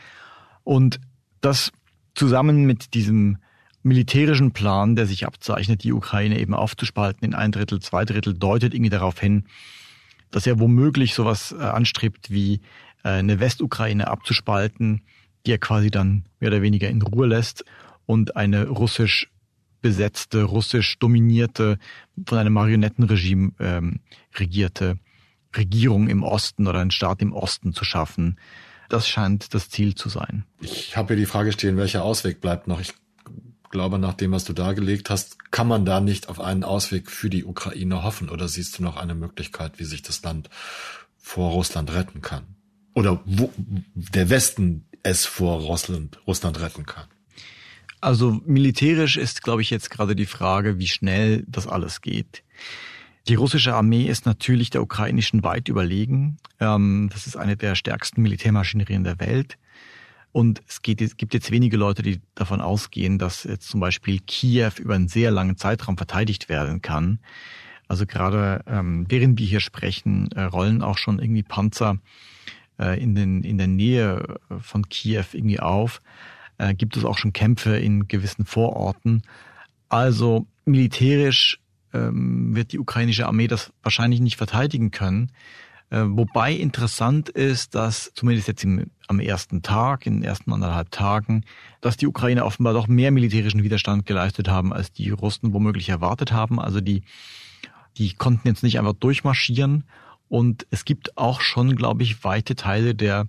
Und 0.64 1.00
das 1.40 1.72
zusammen 2.14 2.64
mit 2.64 2.94
diesem 2.94 3.38
militärischen 3.82 4.52
Plan, 4.52 4.96
der 4.96 5.06
sich 5.06 5.26
abzeichnet, 5.26 5.84
die 5.84 5.92
Ukraine 5.92 6.38
eben 6.38 6.54
aufzuspalten 6.54 7.26
in 7.26 7.34
ein 7.34 7.52
Drittel, 7.52 7.80
zwei 7.80 8.04
Drittel, 8.04 8.34
deutet 8.34 8.74
irgendwie 8.74 8.90
darauf 8.90 9.18
hin, 9.18 9.44
dass 10.30 10.46
er 10.46 10.58
womöglich 10.60 11.14
sowas 11.14 11.54
äh, 11.58 11.62
anstrebt 11.62 12.30
wie 12.30 12.60
äh, 13.04 13.10
eine 13.10 13.40
Westukraine 13.40 14.08
abzuspalten, 14.08 15.02
die 15.46 15.52
er 15.52 15.58
quasi 15.58 15.90
dann 15.90 16.24
mehr 16.40 16.50
oder 16.50 16.62
weniger 16.62 16.88
in 16.88 17.02
Ruhe 17.02 17.26
lässt 17.26 17.64
und 18.06 18.36
eine 18.36 18.68
russisch 18.68 19.30
besetzte, 19.80 20.42
russisch 20.42 20.98
dominierte, 20.98 21.78
von 22.26 22.38
einem 22.38 22.52
Marionettenregime 22.52 23.52
ähm, 23.60 24.00
regierte 24.34 24.98
Regierung 25.56 26.08
im 26.08 26.22
Osten 26.22 26.66
oder 26.66 26.80
einen 26.80 26.90
Staat 26.90 27.22
im 27.22 27.32
Osten 27.32 27.72
zu 27.72 27.84
schaffen. 27.84 28.38
Das 28.88 29.08
scheint 29.08 29.54
das 29.54 29.70
Ziel 29.70 29.94
zu 29.94 30.08
sein. 30.08 30.44
Ich 30.60 30.96
habe 30.96 31.08
hier 31.08 31.16
die 31.16 31.26
Frage 31.26 31.52
stehen, 31.52 31.76
welcher 31.76 32.02
Ausweg 32.02 32.40
bleibt 32.40 32.66
noch? 32.66 32.80
Ich 32.80 32.94
glaube, 33.70 33.98
nach 33.98 34.14
dem, 34.14 34.32
was 34.32 34.44
du 34.44 34.52
dargelegt 34.52 35.10
hast, 35.10 35.50
kann 35.50 35.68
man 35.68 35.84
da 35.84 36.00
nicht 36.00 36.28
auf 36.28 36.40
einen 36.40 36.64
Ausweg 36.64 37.10
für 37.10 37.30
die 37.30 37.44
Ukraine 37.44 38.02
hoffen 38.02 38.28
oder 38.28 38.48
siehst 38.48 38.78
du 38.78 38.82
noch 38.82 38.96
eine 38.96 39.14
Möglichkeit, 39.14 39.78
wie 39.78 39.84
sich 39.84 40.02
das 40.02 40.22
Land 40.22 40.50
vor 41.16 41.50
Russland 41.50 41.92
retten 41.92 42.22
kann? 42.22 42.44
Oder 42.94 43.20
wo 43.24 43.52
der 43.94 44.30
Westen 44.30 44.86
es 45.02 45.24
vor 45.24 45.60
Russland, 45.60 46.18
Russland 46.26 46.60
retten 46.60 46.86
kann? 46.86 47.06
Also 48.00 48.40
militärisch 48.46 49.16
ist, 49.16 49.42
glaube 49.42 49.62
ich, 49.62 49.70
jetzt 49.70 49.90
gerade 49.90 50.14
die 50.14 50.26
Frage, 50.26 50.78
wie 50.78 50.88
schnell 50.88 51.44
das 51.48 51.66
alles 51.66 52.00
geht. 52.00 52.42
Die 53.28 53.34
russische 53.34 53.74
Armee 53.74 54.04
ist 54.04 54.24
natürlich 54.24 54.70
der 54.70 54.82
ukrainischen 54.82 55.42
weit 55.42 55.68
überlegen. 55.68 56.38
Ähm, 56.60 57.10
das 57.12 57.26
ist 57.26 57.36
eine 57.36 57.56
der 57.56 57.74
stärksten 57.74 58.22
Militärmaschinerien 58.22 59.04
der 59.04 59.20
Welt. 59.20 59.58
Und 60.32 60.62
es, 60.68 60.82
geht, 60.82 61.00
es 61.00 61.16
gibt 61.16 61.34
jetzt 61.34 61.50
wenige 61.50 61.76
Leute, 61.76 62.02
die 62.02 62.20
davon 62.34 62.60
ausgehen, 62.60 63.18
dass 63.18 63.44
jetzt 63.44 63.68
zum 63.68 63.80
Beispiel 63.80 64.20
Kiew 64.20 64.72
über 64.78 64.94
einen 64.94 65.08
sehr 65.08 65.30
langen 65.30 65.56
Zeitraum 65.56 65.96
verteidigt 65.96 66.48
werden 66.48 66.82
kann. 66.82 67.20
Also 67.88 68.04
gerade 68.04 68.62
ähm, 68.66 69.06
während 69.08 69.38
wir 69.38 69.46
hier 69.46 69.60
sprechen, 69.60 70.30
äh, 70.32 70.42
rollen 70.42 70.82
auch 70.82 70.98
schon 70.98 71.18
irgendwie 71.18 71.42
Panzer 71.42 71.98
äh, 72.78 73.02
in, 73.02 73.14
den, 73.14 73.42
in 73.42 73.56
der 73.56 73.66
Nähe 73.66 74.38
von 74.60 74.88
Kiew 74.88 75.24
irgendwie 75.32 75.60
auf. 75.60 76.02
Äh, 76.58 76.74
gibt 76.74 76.96
es 76.96 77.04
auch 77.04 77.16
schon 77.16 77.32
Kämpfe 77.32 77.78
in 77.78 78.06
gewissen 78.06 78.44
Vororten. 78.44 79.22
Also 79.88 80.46
militärisch 80.66 81.60
ähm, 81.94 82.54
wird 82.54 82.72
die 82.72 82.78
ukrainische 82.78 83.26
Armee 83.26 83.46
das 83.46 83.72
wahrscheinlich 83.82 84.20
nicht 84.20 84.36
verteidigen 84.36 84.90
können. 84.90 85.32
Äh, 85.90 86.04
wobei 86.06 86.52
interessant 86.52 87.28
ist, 87.28 87.74
dass 87.74 88.12
zumindest 88.14 88.48
jetzt 88.48 88.64
im, 88.64 88.90
am 89.06 89.20
ersten 89.20 89.62
Tag, 89.62 90.06
in 90.06 90.14
den 90.14 90.22
ersten 90.22 90.52
anderthalb 90.52 90.90
Tagen, 90.90 91.44
dass 91.80 91.96
die 91.96 92.06
Ukrainer 92.06 92.44
offenbar 92.44 92.74
doch 92.74 92.88
mehr 92.88 93.10
militärischen 93.10 93.62
Widerstand 93.62 94.04
geleistet 94.04 94.48
haben, 94.48 94.72
als 94.72 94.92
die 94.92 95.10
Russen 95.10 95.52
womöglich 95.52 95.88
erwartet 95.88 96.32
haben. 96.32 96.60
Also 96.60 96.80
die, 96.80 97.02
die 97.96 98.12
konnten 98.12 98.48
jetzt 98.48 98.62
nicht 98.62 98.78
einfach 98.78 98.94
durchmarschieren. 98.94 99.84
Und 100.28 100.66
es 100.70 100.84
gibt 100.84 101.16
auch 101.16 101.40
schon, 101.40 101.74
glaube 101.74 102.02
ich, 102.02 102.22
weite 102.22 102.54
Teile 102.54 102.94
der, 102.94 103.26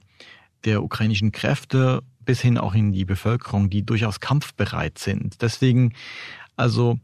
der 0.65 0.83
ukrainischen 0.83 1.31
Kräfte 1.31 2.03
bis 2.25 2.41
hin 2.41 2.57
auch 2.57 2.75
in 2.75 2.91
die 2.91 3.05
Bevölkerung, 3.05 3.69
die 3.69 3.83
durchaus 3.83 4.19
kampfbereit 4.19 4.99
sind. 4.99 5.41
Deswegen, 5.41 5.93
also 6.57 6.99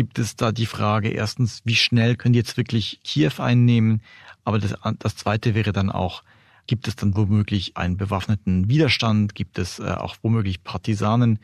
gibt 0.00 0.18
es 0.18 0.34
da 0.34 0.50
die 0.50 0.64
Frage 0.64 1.10
erstens, 1.10 1.60
wie 1.66 1.74
schnell 1.74 2.16
können 2.16 2.32
die 2.32 2.38
jetzt 2.38 2.56
wirklich 2.56 3.00
Kiew 3.04 3.34
einnehmen? 3.36 4.00
Aber 4.44 4.58
das, 4.58 4.74
das 4.98 5.14
Zweite 5.14 5.54
wäre 5.54 5.74
dann 5.74 5.90
auch, 5.90 6.22
gibt 6.66 6.88
es 6.88 6.96
dann 6.96 7.14
womöglich 7.14 7.76
einen 7.76 7.98
bewaffneten 7.98 8.70
Widerstand? 8.70 9.34
Gibt 9.34 9.58
es 9.58 9.78
äh, 9.78 9.82
auch 9.82 10.16
womöglich 10.22 10.64
Partisanen? 10.64 11.38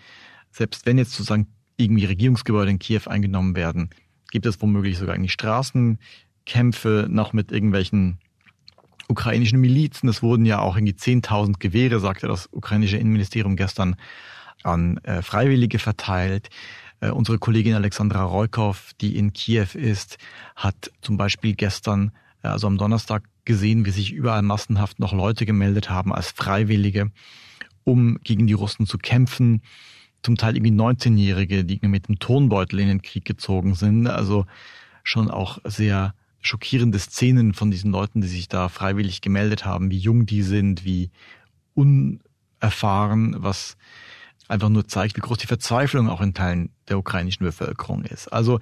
Selbst 0.53 0.87
wenn 0.87 0.97
jetzt 0.97 1.13
sozusagen 1.13 1.49
irgendwie 1.77 2.07
Regierungsgebäude 2.07 2.71
in 2.71 2.79
Kiew 2.79 3.03
eingenommen 3.05 3.57
werden, 3.57 3.91
gibt 4.31 4.47
es 4.47 4.63
womöglich 4.63 4.97
sogar 4.97 5.17
irgendwie 5.17 5.29
Straßenkämpfe 5.29 7.09
noch 7.11 7.35
mit 7.35 7.53
irgendwelchen 7.53 8.21
ukrainischen 9.07 9.61
Milizen. 9.61 10.09
Es 10.09 10.23
wurden 10.23 10.47
ja 10.47 10.61
auch 10.61 10.79
irgendwie 10.79 10.95
10.000 10.95 11.59
Gewehre, 11.59 12.01
sagte 12.01 12.27
das 12.27 12.49
ukrainische 12.53 12.97
Innenministerium 12.97 13.55
gestern, 13.55 13.97
an 14.63 14.97
äh, 15.05 15.21
Freiwillige 15.21 15.79
verteilt. 15.79 16.49
Äh, 17.01 17.11
unsere 17.11 17.39
Kollegin 17.39 17.75
Alexandra 17.75 18.23
Roykov, 18.25 18.93
die 19.01 19.17
in 19.17 19.33
Kiew 19.33 19.69
ist, 19.75 20.19
hat 20.55 20.91
zum 21.03 21.17
Beispiel 21.17 21.55
gestern 21.55 22.13
also 22.43 22.67
am 22.67 22.79
Donnerstag 22.79 23.25
gesehen, 23.45 23.85
wie 23.87 23.91
sich 23.91 24.13
überall 24.13 24.43
massenhaft 24.43 24.99
noch 24.99 25.13
Leute 25.13 25.47
gemeldet 25.47 25.91
haben 25.91 26.13
als 26.13 26.31
Freiwillige, 26.31 27.11
um 27.85 28.19
gegen 28.23 28.47
die 28.47 28.53
Russen 28.53 28.87
zu 28.87 28.99
kämpfen. 28.99 29.63
Zum 30.23 30.37
Teil 30.37 30.57
irgendwie 30.57 30.75
19-Jährige, 30.75 31.65
die 31.65 31.79
mit 31.87 32.09
dem 32.09 32.19
Tonbeutel 32.19 32.81
in 32.81 32.89
den 32.89 33.03
Krieg 33.03 33.25
gezogen 33.25 33.75
sind. 33.75 34.07
Also 34.07 34.47
schon 35.03 35.31
auch 35.31 35.59
sehr 35.65 36.15
schockierende 36.41 36.99
Szenen 36.99 37.55
von 37.55 37.71
diesen 37.71 37.93
Leuten, 37.93 38.21
die 38.21 38.29
sich 38.29 38.49
da 38.49 38.69
freiwillig 38.69 39.21
gemeldet 39.21 39.65
haben, 39.65 39.91
wie 39.91 39.99
jung 39.99 40.27
die 40.27 40.43
sind, 40.43 40.85
wie 40.85 41.11
unerfahren, 41.75 43.37
was 43.39 43.77
einfach 44.49 44.69
nur 44.69 44.87
zeigt, 44.87 45.17
wie 45.17 45.21
groß 45.21 45.39
die 45.39 45.47
Verzweiflung 45.47 46.09
auch 46.09 46.21
in 46.21 46.35
Teilen 46.35 46.71
der 46.89 46.99
ukrainischen 46.99 47.45
Bevölkerung 47.45 48.05
ist. 48.05 48.33
Also 48.33 48.61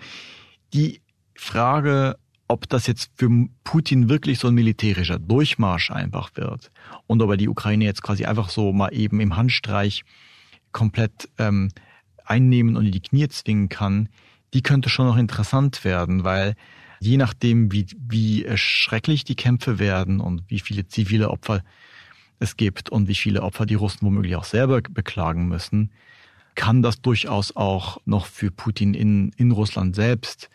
die 0.72 1.00
Frage, 1.36 2.16
ob 2.48 2.68
das 2.68 2.86
jetzt 2.86 3.10
für 3.16 3.28
Putin 3.64 4.08
wirklich 4.08 4.38
so 4.38 4.48
ein 4.48 4.54
militärischer 4.54 5.18
Durchmarsch 5.18 5.90
einfach 5.90 6.30
wird 6.34 6.70
und 7.06 7.22
ob 7.22 7.30
er 7.30 7.36
die 7.36 7.48
Ukraine 7.48 7.84
jetzt 7.84 8.02
quasi 8.02 8.24
einfach 8.24 8.50
so 8.50 8.72
mal 8.72 8.94
eben 8.94 9.20
im 9.20 9.36
Handstreich 9.36 10.04
komplett 10.72 11.28
ähm, 11.38 11.70
einnehmen 12.24 12.76
und 12.76 12.86
in 12.86 12.92
die 12.92 13.00
Knie 13.00 13.28
zwingen 13.28 13.68
kann, 13.68 14.08
die 14.52 14.62
könnte 14.62 14.88
schon 14.88 15.06
noch 15.06 15.16
interessant 15.16 15.84
werden, 15.84 16.24
weil 16.24 16.54
je 17.00 17.16
nachdem, 17.16 17.72
wie, 17.72 17.86
wie 17.98 18.46
schrecklich 18.56 19.24
die 19.24 19.36
Kämpfe 19.36 19.78
werden 19.78 20.20
und 20.20 20.44
wie 20.48 20.60
viele 20.60 20.86
zivile 20.86 21.30
Opfer 21.30 21.62
es 22.38 22.56
gibt 22.56 22.90
und 22.90 23.08
wie 23.08 23.14
viele 23.14 23.42
Opfer 23.42 23.66
die 23.66 23.74
Russen 23.74 24.06
womöglich 24.06 24.36
auch 24.36 24.44
selber 24.44 24.80
beklagen 24.82 25.48
müssen, 25.48 25.90
kann 26.54 26.82
das 26.82 27.00
durchaus 27.00 27.56
auch 27.56 27.98
noch 28.04 28.26
für 28.26 28.50
Putin 28.50 28.94
in, 28.94 29.32
in 29.36 29.50
Russland 29.50 29.94
selbst 29.96 30.50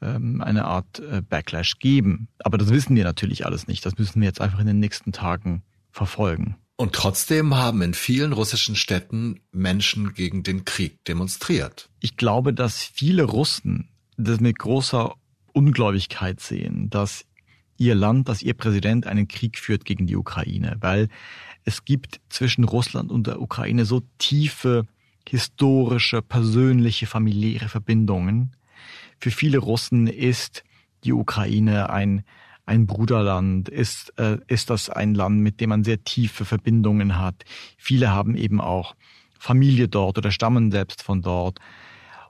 ähm, 0.00 0.40
eine 0.40 0.64
Art 0.64 1.00
äh, 1.00 1.22
Backlash 1.22 1.78
geben. 1.78 2.28
Aber 2.38 2.58
das 2.58 2.70
wissen 2.70 2.96
wir 2.96 3.04
natürlich 3.04 3.46
alles 3.46 3.66
nicht. 3.66 3.84
Das 3.84 3.98
müssen 3.98 4.20
wir 4.20 4.28
jetzt 4.28 4.40
einfach 4.40 4.60
in 4.60 4.66
den 4.66 4.80
nächsten 4.80 5.12
Tagen 5.12 5.62
verfolgen. 5.90 6.56
Und 6.76 6.92
trotzdem 6.92 7.54
haben 7.54 7.82
in 7.82 7.94
vielen 7.94 8.32
russischen 8.32 8.74
Städten 8.74 9.40
Menschen 9.52 10.12
gegen 10.14 10.42
den 10.42 10.64
Krieg 10.64 11.04
demonstriert. 11.04 11.88
Ich 12.00 12.16
glaube, 12.16 12.52
dass 12.52 12.82
viele 12.82 13.22
Russen 13.24 13.88
das 14.16 14.40
mit 14.40 14.58
großer 14.58 15.14
Ungläubigkeit 15.52 16.40
sehen, 16.40 16.90
dass 16.90 17.24
ihr 17.76 17.94
Land, 17.94 18.28
dass 18.28 18.42
ihr 18.42 18.54
Präsident 18.54 19.06
einen 19.06 19.28
Krieg 19.28 19.58
führt 19.58 19.84
gegen 19.84 20.06
die 20.06 20.16
Ukraine, 20.16 20.76
weil 20.80 21.08
es 21.64 21.84
gibt 21.84 22.20
zwischen 22.28 22.64
Russland 22.64 23.10
und 23.10 23.26
der 23.26 23.40
Ukraine 23.40 23.84
so 23.84 24.02
tiefe 24.18 24.86
historische, 25.26 26.20
persönliche, 26.22 27.06
familiäre 27.06 27.68
Verbindungen, 27.68 28.54
für 29.24 29.30
viele 29.30 29.58
Russen 29.58 30.06
ist 30.06 30.64
die 31.04 31.12
Ukraine 31.12 31.90
ein, 31.90 32.24
ein 32.66 32.86
Bruderland, 32.86 33.68
ist, 33.68 34.12
äh, 34.18 34.38
ist 34.48 34.70
das 34.70 34.90
ein 34.90 35.14
Land, 35.14 35.40
mit 35.40 35.60
dem 35.60 35.70
man 35.70 35.84
sehr 35.84 36.04
tiefe 36.04 36.44
Verbindungen 36.44 37.18
hat. 37.18 37.44
Viele 37.76 38.10
haben 38.10 38.36
eben 38.36 38.60
auch 38.60 38.94
Familie 39.38 39.88
dort 39.88 40.18
oder 40.18 40.30
stammen 40.30 40.70
selbst 40.70 41.02
von 41.02 41.22
dort. 41.22 41.58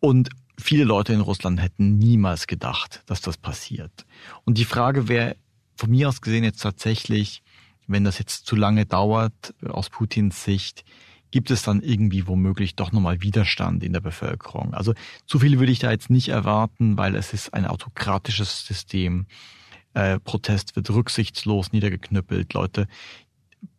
Und 0.01 0.29
viele 0.59 0.85
Leute 0.85 1.13
in 1.13 1.21
Russland 1.21 1.61
hätten 1.61 1.99
niemals 1.99 2.47
gedacht, 2.47 3.03
dass 3.07 3.21
das 3.21 3.37
passiert. 3.37 4.07
Und 4.45 4.59
die 4.59 4.65
Frage 4.65 5.09
wäre 5.09 5.37
von 5.77 5.91
mir 5.91 6.09
aus 6.09 6.21
gesehen 6.21 6.45
jetzt 6.45 6.63
tatsächlich, 6.63 7.43
wenn 7.87 8.05
das 8.05 8.19
jetzt 8.19 8.47
zu 8.47 8.57
lange 8.57 8.87
dauert, 8.87 9.55
aus 9.67 9.91
Putins 9.91 10.45
Sicht, 10.45 10.85
gibt 11.31 11.51
es 11.51 11.63
dann 11.63 11.83
irgendwie 11.83 12.29
womöglich 12.29 12.77
doch 12.77 12.93
nochmal 12.93 13.21
Widerstand 13.21 13.83
in 13.83 13.93
der 13.93 14.01
Bevölkerung. 14.01 14.73
Also 14.73 14.95
zu 15.27 15.41
viel 15.41 15.59
würde 15.59 15.73
ich 15.73 15.81
da 15.81 15.91
jetzt 15.91 16.09
nicht 16.09 16.29
erwarten, 16.29 16.97
weil 16.97 17.17
es 17.17 17.33
ist 17.33 17.53
ein 17.53 17.67
autokratisches 17.67 18.65
System. 18.65 19.27
Äh, 19.95 20.21
Protest 20.21 20.77
wird 20.77 20.91
rücksichtslos 20.91 21.73
niedergeknüppelt. 21.73 22.55
Leute 22.55 22.87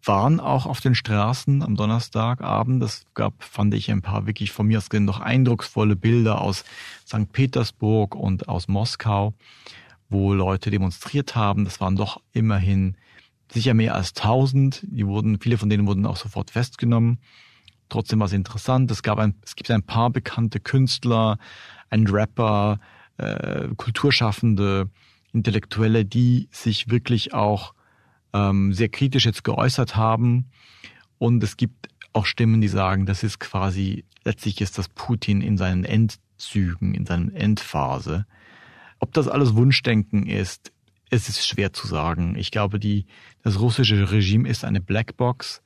waren 0.03 0.39
auch 0.39 0.65
auf 0.65 0.81
den 0.81 0.95
Straßen 0.95 1.63
am 1.63 1.75
Donnerstagabend. 1.75 2.81
Das 2.81 3.05
gab, 3.13 3.43
fand 3.43 3.73
ich, 3.73 3.91
ein 3.91 4.01
paar 4.01 4.27
wirklich 4.27 4.51
von 4.51 4.67
mir 4.67 4.77
aus 4.77 4.89
gesehen 4.89 5.05
noch 5.05 5.19
eindrucksvolle 5.19 5.95
Bilder 5.95 6.41
aus 6.41 6.63
St. 7.07 7.31
Petersburg 7.31 8.15
und 8.15 8.47
aus 8.47 8.67
Moskau, 8.67 9.33
wo 10.09 10.33
Leute 10.33 10.69
demonstriert 10.71 11.35
haben. 11.35 11.65
Das 11.65 11.81
waren 11.81 11.95
doch 11.95 12.21
immerhin 12.33 12.95
sicher 13.51 13.73
mehr 13.73 13.95
als 13.95 14.15
1000. 14.15 14.85
Die 14.89 15.07
wurden, 15.07 15.39
viele 15.39 15.57
von 15.57 15.69
denen 15.69 15.87
wurden 15.87 16.05
auch 16.05 16.17
sofort 16.17 16.51
festgenommen. 16.51 17.19
Trotzdem 17.89 18.19
war 18.19 18.27
es 18.27 18.33
interessant. 18.33 18.89
Es 18.91 19.03
gab 19.03 19.19
ein, 19.19 19.35
es 19.43 19.55
gibt 19.55 19.69
ein 19.71 19.83
paar 19.83 20.09
bekannte 20.09 20.59
Künstler, 20.59 21.37
ein 21.89 22.07
Rapper, 22.07 22.79
äh, 23.17 23.69
Kulturschaffende, 23.77 24.89
Intellektuelle, 25.33 26.05
die 26.05 26.47
sich 26.51 26.89
wirklich 26.89 27.33
auch 27.33 27.73
ähm, 28.35 28.73
sehr 28.73 28.89
kritisch 28.89 29.25
jetzt 29.25 29.43
geäußert 29.43 29.95
haben. 29.95 30.49
Und 31.17 31.41
es 31.41 31.55
gibt 31.55 31.87
auch 32.11 32.25
Stimmen, 32.25 32.59
die 32.61 32.67
sagen, 32.67 33.05
das 33.05 33.23
ist 33.23 33.39
quasi, 33.39 34.03
letztlich 34.25 34.59
ist 34.61 34.77
das 34.77 34.89
Putin 34.89 35.41
in 35.41 35.57
seinen 35.57 35.85
Endzügen, 35.85 36.93
in 36.93 37.05
seiner 37.05 37.33
Endphase. 37.33 38.25
Ob 38.99 39.13
das 39.13 39.27
alles 39.27 39.55
Wunschdenken 39.55 40.27
ist, 40.27 40.71
es 41.09 41.29
ist 41.29 41.47
schwer 41.47 41.71
zu 41.71 41.87
sagen. 41.87 42.35
Ich 42.35 42.51
glaube, 42.51 42.79
die, 42.79 43.05
das 43.43 43.59
russische 43.59 44.11
Regime 44.11 44.49
ist 44.49 44.65
eine 44.65 44.81
Blackbox. 44.81 45.61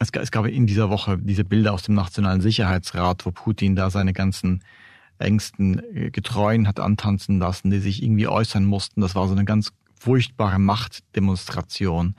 Es, 0.00 0.10
es 0.10 0.30
gab 0.30 0.46
in 0.46 0.66
dieser 0.66 0.90
Woche 0.90 1.18
diese 1.18 1.44
Bilder 1.44 1.72
aus 1.72 1.82
dem 1.82 1.94
Nationalen 1.94 2.40
Sicherheitsrat, 2.40 3.24
wo 3.26 3.30
Putin 3.30 3.76
da 3.76 3.90
seine 3.90 4.12
ganzen 4.12 4.64
engsten 5.18 5.82
äh, 5.94 6.10
Getreuen 6.10 6.66
hat 6.66 6.80
antanzen 6.80 7.38
lassen, 7.38 7.70
die 7.70 7.80
sich 7.80 8.02
irgendwie 8.02 8.28
äußern 8.28 8.64
mussten. 8.64 9.00
Das 9.00 9.14
war 9.14 9.26
so 9.28 9.34
eine 9.34 9.44
ganz 9.44 9.72
furchtbare 9.98 10.58
Machtdemonstration, 10.58 12.14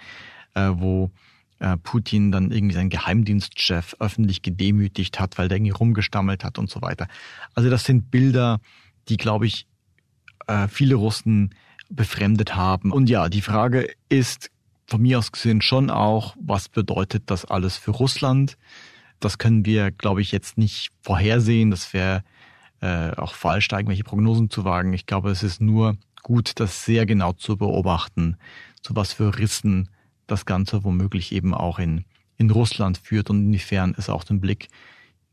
äh, 0.54 0.70
wo 0.74 1.12
äh, 1.60 1.78
Putin 1.78 2.32
dann 2.32 2.52
irgendwie 2.52 2.76
seinen 2.76 2.90
Geheimdienstchef 2.90 3.96
öffentlich 4.00 4.42
gedemütigt 4.42 5.20
hat, 5.20 5.38
weil 5.38 5.48
der 5.48 5.58
irgendwie 5.58 5.72
rumgestammelt 5.72 6.44
hat 6.44 6.58
und 6.58 6.70
so 6.70 6.82
weiter. 6.82 7.08
Also 7.54 7.70
das 7.70 7.84
sind 7.84 8.12
Bilder, 8.12 8.60
die, 9.10 9.18
glaube 9.18 9.46
ich, 9.46 9.68
äh, 10.48 10.68
viele 10.68 10.96
Russen 10.96 11.56
befremdet 11.90 12.56
haben. 12.56 12.92
Und 12.92 13.10
ja, 13.10 13.30
die 13.30 13.42
Frage 13.42 13.90
ist 14.10 14.52
von 14.88 15.02
mir 15.02 15.20
aus 15.20 15.32
gesehen 15.32 15.62
schon 15.62 15.90
auch, 15.90 16.36
was 16.40 16.70
bedeutet 16.70 17.24
das 17.28 17.46
alles 17.46 17.78
für 17.78 17.92
Russland? 17.92 18.58
Das 19.20 19.38
können 19.38 19.66
wir, 19.66 19.92
glaube 19.92 20.22
ich, 20.22 20.32
jetzt 20.32 20.58
nicht 20.58 20.92
vorhersehen. 21.02 21.72
Das 21.72 21.94
wäre 21.94 22.24
äh, 22.82 23.12
auch 23.12 23.34
falsch, 23.34 23.68
da 23.68 23.78
irgendwelche 23.78 24.04
Prognosen 24.04 24.50
zu 24.50 24.64
wagen. 24.64 24.94
Ich 24.94 25.06
glaube, 25.06 25.30
es 25.30 25.44
ist 25.44 25.62
nur 25.62 25.98
gut, 26.24 26.60
das 26.60 26.86
sehr 26.86 27.06
genau 27.06 27.34
zu 27.34 27.58
beobachten, 27.58 28.38
zu 28.82 28.96
was 28.96 29.14
für 29.14 29.38
Rissen 29.38 29.90
das 30.28 30.46
Ganze 30.46 30.84
womöglich 30.84 31.32
eben 31.32 31.54
auch 31.54 31.80
in, 31.80 32.06
in 32.38 32.52
Russland 32.52 32.98
führt 32.98 33.30
und 33.30 33.46
inwiefern 33.46 33.96
es 33.98 34.10
auch 34.10 34.24
den 34.24 34.40
Blick 34.40 34.70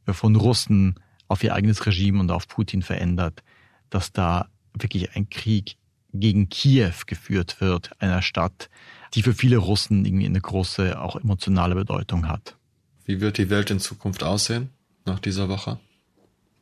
von 0.07 0.37
Russen 0.37 0.99
auf 1.29 1.43
ihr 1.43 1.55
eigenes 1.55 1.87
Regime 1.87 2.21
und 2.21 2.31
auf 2.31 2.49
Putin 2.49 2.83
verändert, 2.83 3.43
dass 3.91 4.13
da 4.13 4.49
wirklich 4.73 5.17
ein 5.17 5.29
Krieg 5.29 5.77
gegen 6.13 6.49
Kiew 6.49 6.93
geführt 7.07 7.61
wird, 7.61 7.91
einer 8.01 8.23
Stadt, 8.23 8.71
die 9.15 9.23
für 9.23 9.35
viele 9.35 9.59
Russen 9.59 10.05
irgendwie 10.05 10.27
eine 10.27 10.41
große, 10.41 11.01
auch 11.01 11.17
emotionale 11.17 11.75
Bedeutung 11.75 12.29
hat. 12.29 12.57
Wie 13.05 13.21
wird 13.21 13.39
die 13.39 13.51
Welt 13.51 13.71
in 13.71 13.81
Zukunft 13.81 14.23
aussehen 14.23 14.71
nach 15.05 15.21
dieser 15.21 15.49
Woche? 15.49 15.79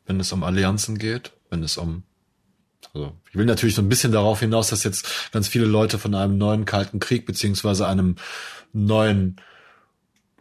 Wenn 0.06 0.20
es 0.20 0.32
um 0.32 0.42
Allianzen 0.42 0.98
geht, 0.98 1.32
wenn 1.50 1.62
es 1.62 1.76
um 1.76 2.02
also 2.92 3.12
ich 3.28 3.36
will 3.36 3.46
natürlich 3.46 3.74
so 3.74 3.82
ein 3.82 3.88
bisschen 3.88 4.12
darauf 4.12 4.40
hinaus, 4.40 4.68
dass 4.68 4.84
jetzt 4.84 5.30
ganz 5.32 5.48
viele 5.48 5.66
Leute 5.66 5.98
von 5.98 6.14
einem 6.14 6.38
neuen 6.38 6.64
Kalten 6.64 7.00
Krieg 7.00 7.26
beziehungsweise 7.26 7.86
einem 7.86 8.16
neuen 8.72 9.36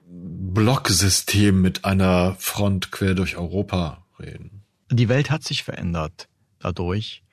Blocksystem 0.05 1.61
mit 1.61 1.85
einer 1.85 2.35
Front 2.37 2.91
quer 2.91 3.15
durch 3.15 3.37
Europa 3.37 4.05
reden. 4.19 4.63
Die 4.91 5.09
Welt 5.09 5.31
hat 5.31 5.43
sich 5.43 5.63
verändert 5.63 6.27
dadurch. 6.59 7.23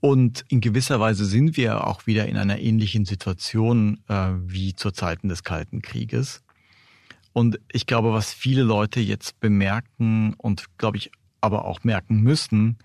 Und 0.00 0.44
in 0.48 0.60
gewisser 0.60 0.98
Weise 0.98 1.26
sind 1.26 1.56
wir 1.56 1.86
auch 1.86 2.06
wieder 2.06 2.26
in 2.26 2.36
einer 2.36 2.58
ähnlichen 2.58 3.04
Situation 3.04 4.00
äh, 4.08 4.30
wie 4.46 4.74
zu 4.74 4.92
Zeiten 4.92 5.28
des 5.28 5.44
Kalten 5.44 5.82
Krieges. 5.82 6.42
Und 7.32 7.60
ich 7.70 7.86
glaube, 7.86 8.12
was 8.12 8.32
viele 8.32 8.62
Leute 8.62 9.00
jetzt 9.00 9.38
bemerken 9.40 10.34
und 10.34 10.64
glaube 10.78 10.96
ich 10.96 11.10
aber 11.40 11.64
auch 11.64 11.84
merken 11.84 12.20
müssen, 12.22 12.78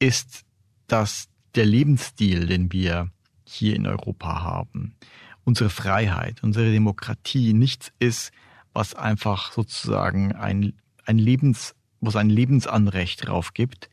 ist, 0.00 0.44
dass 0.88 1.28
der 1.54 1.66
Lebensstil, 1.66 2.46
den 2.46 2.72
wir 2.72 3.10
hier 3.44 3.76
in 3.76 3.86
Europa 3.86 4.42
haben, 4.42 4.96
unsere 5.44 5.70
Freiheit, 5.70 6.42
unsere 6.42 6.72
Demokratie 6.72 7.52
nichts 7.52 7.92
ist, 7.98 8.32
was 8.72 8.94
einfach 8.94 9.52
sozusagen 9.52 10.32
ein, 10.32 10.74
ein 11.04 11.18
Lebens, 11.18 11.74
wo 12.00 12.08
es 12.08 12.16
ein 12.16 12.30
Lebensanrecht 12.30 13.26
drauf 13.26 13.54
gibt, 13.54 13.90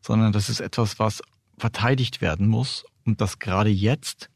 sondern 0.00 0.32
das 0.32 0.48
ist 0.48 0.60
etwas, 0.60 0.98
was 0.98 1.22
verteidigt 1.58 2.20
werden 2.20 2.46
muss 2.46 2.84
und 3.04 3.20
das 3.20 3.38
gerade 3.38 3.70
jetzt 3.70 4.30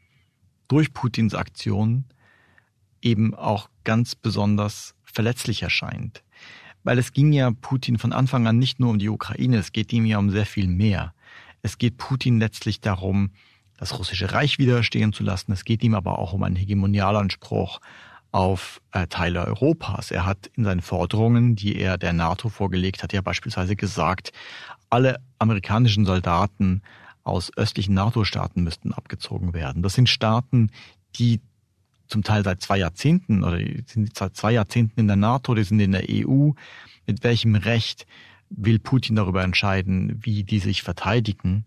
durch 0.68 0.92
Putins 0.92 1.34
Aktion 1.34 2.04
eben 3.00 3.34
auch 3.34 3.68
ganz 3.84 4.14
besonders 4.14 4.94
verletzlich 5.04 5.62
erscheint. 5.62 6.24
Weil 6.82 6.98
es 6.98 7.12
ging 7.12 7.32
ja 7.32 7.50
Putin 7.50 7.98
von 7.98 8.12
Anfang 8.12 8.46
an 8.46 8.58
nicht 8.58 8.80
nur 8.80 8.90
um 8.90 8.98
die 8.98 9.08
Ukraine, 9.08 9.58
es 9.58 9.72
geht 9.72 9.92
ihm 9.92 10.04
ja 10.04 10.18
um 10.18 10.30
sehr 10.30 10.46
viel 10.46 10.66
mehr. 10.66 11.13
Es 11.64 11.78
geht 11.78 11.96
Putin 11.96 12.38
letztlich 12.38 12.82
darum, 12.82 13.30
das 13.78 13.98
russische 13.98 14.32
Reich 14.32 14.58
widerstehen 14.58 15.14
zu 15.14 15.24
lassen. 15.24 15.50
Es 15.50 15.64
geht 15.64 15.82
ihm 15.82 15.94
aber 15.94 16.18
auch 16.18 16.34
um 16.34 16.42
einen 16.42 16.56
Hegemonialanspruch 16.56 17.80
auf 18.32 18.82
äh, 18.92 19.06
Teile 19.06 19.46
Europas. 19.46 20.10
Er 20.10 20.26
hat 20.26 20.50
in 20.56 20.64
seinen 20.64 20.82
Forderungen, 20.82 21.56
die 21.56 21.76
er 21.76 21.96
der 21.96 22.12
NATO 22.12 22.50
vorgelegt 22.50 23.02
hat, 23.02 23.14
ja 23.14 23.22
beispielsweise 23.22 23.76
gesagt, 23.76 24.32
alle 24.90 25.20
amerikanischen 25.38 26.04
Soldaten 26.04 26.82
aus 27.22 27.50
östlichen 27.56 27.94
NATO-Staaten 27.94 28.62
müssten 28.62 28.92
abgezogen 28.92 29.54
werden. 29.54 29.82
Das 29.82 29.94
sind 29.94 30.10
Staaten, 30.10 30.70
die 31.16 31.40
zum 32.08 32.22
Teil 32.24 32.44
seit 32.44 32.60
zwei 32.60 32.76
Jahrzehnten 32.76 33.42
oder 33.42 33.58
sind 33.86 34.14
seit 34.14 34.36
zwei 34.36 34.52
Jahrzehnten 34.52 35.00
in 35.00 35.06
der 35.06 35.16
NATO, 35.16 35.54
die 35.54 35.64
sind 35.64 35.80
in 35.80 35.92
der 35.92 36.04
EU. 36.10 36.50
Mit 37.06 37.24
welchem 37.24 37.54
Recht 37.54 38.06
will 38.56 38.78
Putin 38.78 39.16
darüber 39.16 39.42
entscheiden, 39.42 40.18
wie 40.22 40.44
die 40.44 40.58
sich 40.58 40.82
verteidigen? 40.82 41.64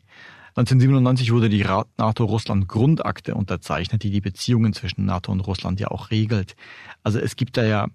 1997 0.58 1.32
wurde 1.32 1.50
die 1.50 1.64
NATO-Russland-Grundakte 1.98 3.36
unterzeichnet, 3.36 4.02
die 4.02 4.10
die 4.10 4.22
Beziehungen 4.22 4.74
zwischen 4.74 5.06
NATO 5.06 5.32
und 5.32 5.42
Russland 5.42 5.80
ja 5.80 5.90
auch 5.90 6.10
regelt. 6.10 6.56
Also 7.04 7.20
es 7.20 7.36
gibt 7.36 7.58
da 7.58 7.66
ja 7.66 7.88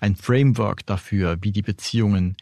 ein 0.00 0.16
Framework 0.16 0.86
dafür, 0.86 1.36
wie 1.42 1.52
die 1.52 1.62
Beziehungen 1.62 2.36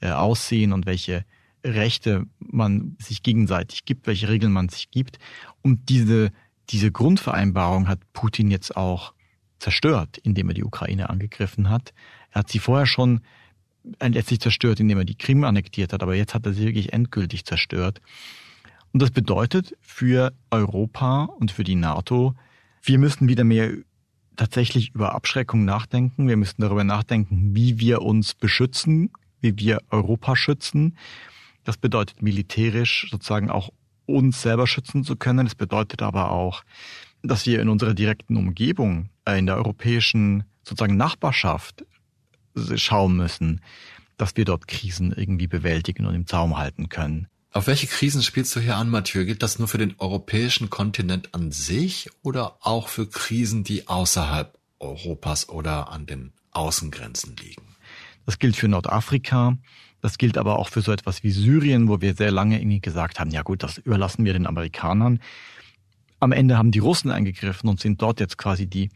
äh, 0.00 0.10
aussehen 0.10 0.72
und 0.72 0.86
welche 0.86 1.24
Rechte 1.64 2.26
man 2.38 2.96
sich 3.00 3.24
gegenseitig 3.24 3.84
gibt, 3.84 4.06
welche 4.06 4.28
Regeln 4.28 4.52
man 4.52 4.68
sich 4.68 4.90
gibt. 4.90 5.18
Und 5.62 5.88
diese, 5.88 6.30
diese 6.70 6.92
Grundvereinbarung 6.92 7.88
hat 7.88 8.00
Putin 8.12 8.50
jetzt 8.50 8.76
auch 8.76 9.12
zerstört, 9.58 10.18
indem 10.18 10.48
er 10.48 10.54
die 10.54 10.64
Ukraine 10.64 11.10
angegriffen 11.10 11.70
hat. 11.70 11.92
Er 12.30 12.40
hat 12.40 12.50
sie 12.50 12.58
vorher 12.58 12.86
schon 12.86 13.20
letztlich 14.00 14.40
zerstört, 14.40 14.80
indem 14.80 14.98
er 14.98 15.04
die 15.04 15.16
Krim 15.16 15.44
annektiert 15.44 15.92
hat, 15.92 16.02
aber 16.02 16.14
jetzt 16.14 16.34
hat 16.34 16.46
er 16.46 16.52
sie 16.52 16.66
wirklich 16.66 16.92
endgültig 16.92 17.44
zerstört. 17.44 18.00
Und 18.92 19.02
das 19.02 19.10
bedeutet 19.10 19.76
für 19.80 20.32
Europa 20.50 21.24
und 21.24 21.50
für 21.50 21.64
die 21.64 21.74
NATO, 21.74 22.34
wir 22.82 22.98
müssen 22.98 23.28
wieder 23.28 23.44
mehr 23.44 23.70
tatsächlich 24.36 24.94
über 24.94 25.14
Abschreckung 25.14 25.64
nachdenken. 25.64 26.28
Wir 26.28 26.36
müssen 26.36 26.60
darüber 26.62 26.84
nachdenken, 26.84 27.54
wie 27.54 27.80
wir 27.80 28.02
uns 28.02 28.34
beschützen, 28.34 29.10
wie 29.40 29.58
wir 29.58 29.80
Europa 29.90 30.36
schützen. 30.36 30.96
Das 31.64 31.76
bedeutet 31.76 32.22
militärisch 32.22 33.08
sozusagen 33.10 33.50
auch 33.50 33.70
uns 34.06 34.42
selber 34.42 34.66
schützen 34.66 35.04
zu 35.04 35.16
können. 35.16 35.46
Es 35.46 35.54
bedeutet 35.54 36.02
aber 36.02 36.30
auch, 36.30 36.62
dass 37.22 37.46
wir 37.46 37.60
in 37.60 37.68
unserer 37.68 37.94
direkten 37.94 38.36
Umgebung, 38.36 39.08
äh, 39.24 39.38
in 39.38 39.46
der 39.46 39.56
europäischen 39.56 40.44
sozusagen 40.62 40.96
Nachbarschaft 40.96 41.84
schauen 42.76 43.16
müssen, 43.16 43.60
dass 44.16 44.36
wir 44.36 44.44
dort 44.44 44.68
Krisen 44.68 45.12
irgendwie 45.12 45.46
bewältigen 45.46 46.06
und 46.06 46.14
im 46.14 46.26
Zaum 46.26 46.56
halten 46.56 46.88
können. 46.88 47.28
Auf 47.52 47.66
welche 47.66 47.86
Krisen 47.86 48.22
spielst 48.22 48.54
du 48.54 48.60
hier 48.60 48.76
an, 48.76 48.90
Mathieu? 48.90 49.24
Gilt 49.24 49.42
das 49.42 49.58
nur 49.58 49.68
für 49.68 49.78
den 49.78 49.94
europäischen 49.98 50.68
Kontinent 50.68 51.34
an 51.34 51.52
sich 51.52 52.10
oder 52.22 52.58
auch 52.60 52.88
für 52.88 53.08
Krisen, 53.08 53.64
die 53.64 53.88
außerhalb 53.88 54.58
Europas 54.78 55.48
oder 55.48 55.90
an 55.90 56.06
den 56.06 56.32
Außengrenzen 56.50 57.34
liegen? 57.36 57.62
Das 58.26 58.38
gilt 58.38 58.56
für 58.56 58.68
Nordafrika, 58.68 59.56
das 60.02 60.18
gilt 60.18 60.36
aber 60.36 60.58
auch 60.58 60.68
für 60.68 60.82
so 60.82 60.92
etwas 60.92 61.22
wie 61.22 61.30
Syrien, 61.30 61.88
wo 61.88 62.00
wir 62.00 62.14
sehr 62.14 62.30
lange 62.30 62.60
irgendwie 62.60 62.80
gesagt 62.80 63.20
haben, 63.20 63.30
ja 63.30 63.42
gut, 63.42 63.62
das 63.62 63.78
überlassen 63.78 64.24
wir 64.24 64.34
den 64.34 64.46
Amerikanern. 64.46 65.20
Am 66.20 66.32
Ende 66.32 66.58
haben 66.58 66.72
die 66.72 66.78
Russen 66.78 67.10
eingegriffen 67.10 67.70
und 67.70 67.80
sind 67.80 68.02
dort 68.02 68.20
jetzt 68.20 68.36
quasi 68.36 68.66
die 68.66 68.90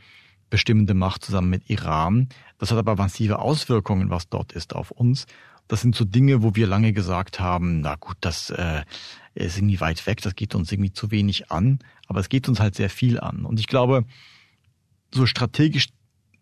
bestimmende 0.50 0.94
Macht 0.94 1.24
zusammen 1.24 1.50
mit 1.50 1.70
Iran. 1.70 2.28
Das 2.58 2.70
hat 2.70 2.78
aber 2.78 2.96
massive 2.96 3.38
Auswirkungen, 3.38 4.10
was 4.10 4.28
dort 4.28 4.52
ist, 4.52 4.74
auf 4.74 4.90
uns. 4.90 5.26
Das 5.68 5.80
sind 5.80 5.94
so 5.94 6.04
Dinge, 6.04 6.42
wo 6.42 6.56
wir 6.56 6.66
lange 6.66 6.92
gesagt 6.92 7.38
haben, 7.38 7.80
na 7.80 7.94
gut, 7.94 8.16
das 8.20 8.50
äh, 8.50 8.82
ist 9.34 9.56
irgendwie 9.56 9.80
weit 9.80 10.04
weg, 10.06 10.20
das 10.20 10.34
geht 10.34 10.54
uns 10.54 10.72
irgendwie 10.72 10.92
zu 10.92 11.10
wenig 11.10 11.50
an, 11.50 11.78
aber 12.08 12.20
es 12.20 12.28
geht 12.28 12.48
uns 12.48 12.58
halt 12.58 12.74
sehr 12.74 12.90
viel 12.90 13.20
an. 13.20 13.44
Und 13.44 13.60
ich 13.60 13.68
glaube, 13.68 14.04
so 15.14 15.26
strategisch 15.26 15.88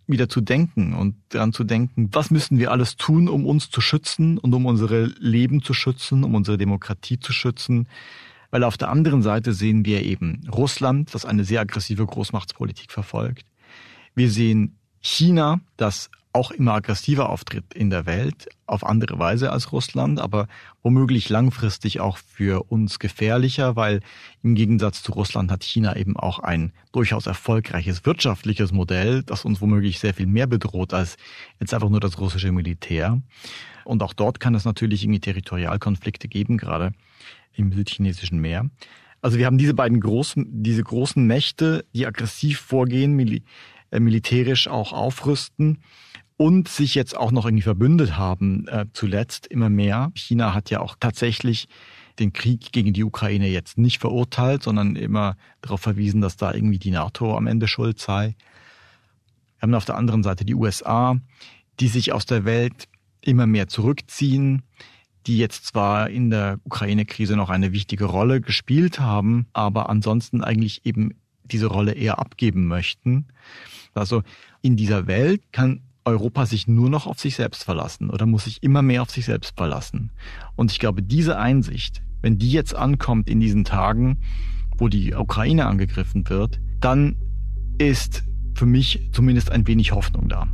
wieder 0.06 0.28
zu 0.28 0.40
denken 0.40 0.94
und 0.94 1.16
daran 1.28 1.52
zu 1.52 1.64
denken, 1.64 2.08
was 2.12 2.30
müssen 2.30 2.58
wir 2.58 2.72
alles 2.72 2.96
tun, 2.96 3.28
um 3.28 3.44
uns 3.44 3.70
zu 3.70 3.80
schützen 3.80 4.38
und 4.38 4.54
um 4.54 4.64
unsere 4.64 5.04
Leben 5.18 5.62
zu 5.62 5.74
schützen, 5.74 6.24
um 6.24 6.34
unsere 6.34 6.56
Demokratie 6.56 7.20
zu 7.20 7.32
schützen. 7.32 7.86
Weil 8.50 8.64
auf 8.64 8.78
der 8.78 8.88
anderen 8.88 9.20
Seite 9.20 9.52
sehen 9.52 9.84
wir 9.84 10.02
eben 10.02 10.48
Russland, 10.50 11.14
das 11.14 11.26
eine 11.26 11.44
sehr 11.44 11.60
aggressive 11.60 12.06
Großmachtspolitik 12.06 12.90
verfolgt. 12.90 13.44
Wir 14.14 14.30
sehen 14.30 14.78
China, 15.00 15.60
das 15.76 16.10
auch 16.32 16.50
immer 16.50 16.74
aggressiver 16.74 17.30
auftritt 17.30 17.74
in 17.74 17.90
der 17.90 18.06
Welt, 18.06 18.48
auf 18.66 18.84
andere 18.84 19.18
Weise 19.18 19.50
als 19.50 19.72
Russland, 19.72 20.20
aber 20.20 20.46
womöglich 20.82 21.28
langfristig 21.28 22.00
auch 22.00 22.18
für 22.18 22.70
uns 22.70 22.98
gefährlicher, 22.98 23.76
weil 23.76 24.00
im 24.42 24.54
Gegensatz 24.54 25.02
zu 25.02 25.12
Russland 25.12 25.50
hat 25.50 25.64
China 25.64 25.96
eben 25.96 26.16
auch 26.16 26.38
ein 26.38 26.72
durchaus 26.92 27.26
erfolgreiches 27.26 28.04
wirtschaftliches 28.04 28.72
Modell, 28.72 29.22
das 29.22 29.44
uns 29.44 29.60
womöglich 29.60 29.98
sehr 29.98 30.14
viel 30.14 30.26
mehr 30.26 30.46
bedroht 30.46 30.92
als 30.92 31.16
jetzt 31.60 31.74
einfach 31.74 31.88
nur 31.88 32.00
das 32.00 32.18
russische 32.20 32.52
Militär. 32.52 33.20
Und 33.84 34.02
auch 34.02 34.12
dort 34.12 34.38
kann 34.38 34.54
es 34.54 34.64
natürlich 34.64 35.02
irgendwie 35.02 35.20
Territorialkonflikte 35.20 36.28
geben, 36.28 36.58
gerade 36.58 36.92
im 37.54 37.72
südchinesischen 37.72 38.38
Meer. 38.38 38.68
Also 39.20 39.38
wir 39.38 39.46
haben 39.46 39.58
diese 39.58 39.74
beiden 39.74 40.00
großen, 40.00 40.62
diese 40.62 40.84
großen 40.84 41.26
Mächte, 41.26 41.84
die 41.92 42.06
aggressiv 42.06 42.60
vorgehen, 42.60 43.16
äh, 43.90 44.00
militärisch 44.00 44.68
auch 44.68 44.92
aufrüsten 44.92 45.82
und 46.36 46.68
sich 46.68 46.94
jetzt 46.94 47.16
auch 47.16 47.32
noch 47.32 47.44
irgendwie 47.44 47.62
verbündet 47.62 48.16
haben, 48.16 48.66
äh, 48.68 48.86
zuletzt 48.92 49.46
immer 49.46 49.68
mehr. 49.68 50.12
China 50.14 50.54
hat 50.54 50.70
ja 50.70 50.80
auch 50.80 50.96
tatsächlich 50.98 51.68
den 52.18 52.32
Krieg 52.32 52.72
gegen 52.72 52.92
die 52.92 53.04
Ukraine 53.04 53.48
jetzt 53.48 53.78
nicht 53.78 53.98
verurteilt, 53.98 54.62
sondern 54.62 54.96
immer 54.96 55.36
darauf 55.60 55.80
verwiesen, 55.80 56.20
dass 56.20 56.36
da 56.36 56.52
irgendwie 56.52 56.78
die 56.78 56.90
NATO 56.90 57.36
am 57.36 57.46
Ende 57.46 57.68
schuld 57.68 57.98
sei. 57.98 58.36
Wir 59.58 59.62
haben 59.62 59.74
auf 59.74 59.84
der 59.84 59.96
anderen 59.96 60.22
Seite 60.22 60.44
die 60.44 60.54
USA, 60.54 61.16
die 61.80 61.88
sich 61.88 62.12
aus 62.12 62.26
der 62.26 62.44
Welt 62.44 62.88
immer 63.20 63.46
mehr 63.46 63.68
zurückziehen, 63.68 64.62
die 65.26 65.38
jetzt 65.38 65.66
zwar 65.66 66.08
in 66.08 66.30
der 66.30 66.60
Ukraine-Krise 66.64 67.36
noch 67.36 67.50
eine 67.50 67.72
wichtige 67.72 68.04
Rolle 68.04 68.40
gespielt 68.40 69.00
haben, 69.00 69.46
aber 69.52 69.88
ansonsten 69.90 70.42
eigentlich 70.42 70.86
eben 70.86 71.14
diese 71.52 71.66
Rolle 71.66 71.92
eher 71.92 72.18
abgeben 72.18 72.66
möchten. 72.66 73.26
Also 73.94 74.22
in 74.62 74.76
dieser 74.76 75.06
Welt 75.06 75.42
kann 75.52 75.80
Europa 76.04 76.46
sich 76.46 76.66
nur 76.66 76.88
noch 76.88 77.06
auf 77.06 77.20
sich 77.20 77.36
selbst 77.36 77.64
verlassen 77.64 78.10
oder 78.10 78.26
muss 78.26 78.44
sich 78.44 78.62
immer 78.62 78.82
mehr 78.82 79.02
auf 79.02 79.10
sich 79.10 79.26
selbst 79.26 79.56
verlassen. 79.56 80.10
Und 80.56 80.70
ich 80.72 80.78
glaube, 80.78 81.02
diese 81.02 81.38
Einsicht, 81.38 82.02
wenn 82.22 82.38
die 82.38 82.50
jetzt 82.50 82.74
ankommt 82.74 83.28
in 83.28 83.40
diesen 83.40 83.64
Tagen, 83.64 84.18
wo 84.76 84.88
die 84.88 85.14
Ukraine 85.14 85.66
angegriffen 85.66 86.28
wird, 86.28 86.60
dann 86.80 87.16
ist 87.78 88.24
für 88.54 88.66
mich 88.66 89.10
zumindest 89.12 89.50
ein 89.50 89.66
wenig 89.66 89.92
Hoffnung 89.92 90.28
da. 90.28 90.48